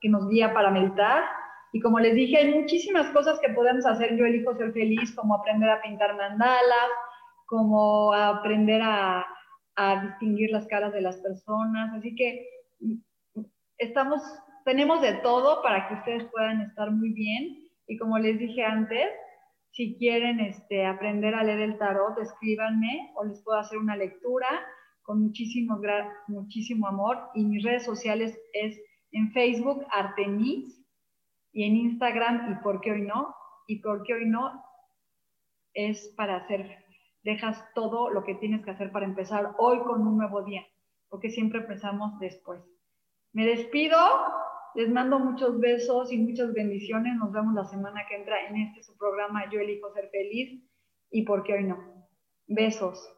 [0.00, 1.24] que nos guía para meditar
[1.72, 4.16] y como les dije, hay muchísimas cosas que podemos hacer.
[4.16, 6.88] Yo elijo ser feliz, como aprender a pintar mandalas,
[7.48, 9.26] como aprender a,
[9.74, 11.94] a distinguir las caras de las personas.
[11.94, 12.46] Así que
[13.78, 14.20] estamos,
[14.64, 17.68] tenemos de todo para que ustedes puedan estar muy bien.
[17.86, 19.08] Y como les dije antes,
[19.72, 24.48] si quieren este, aprender a leer el tarot, escríbanme o les puedo hacer una lectura
[25.02, 25.80] con muchísimo,
[26.26, 27.30] muchísimo amor.
[27.34, 28.78] Y mis redes sociales es
[29.12, 30.84] en Facebook Artemis
[31.52, 33.34] y en Instagram, y por qué hoy no,
[33.66, 34.62] y por qué hoy no,
[35.74, 36.84] es para hacer,
[37.28, 40.66] dejas todo lo que tienes que hacer para empezar hoy con un nuevo día,
[41.10, 42.62] porque siempre empezamos después.
[43.34, 43.98] Me despido,
[44.74, 48.82] les mando muchos besos y muchas bendiciones, nos vemos la semana que entra en este
[48.82, 50.64] su programa Yo elijo ser feliz
[51.10, 52.08] y por qué hoy no.
[52.46, 53.17] Besos.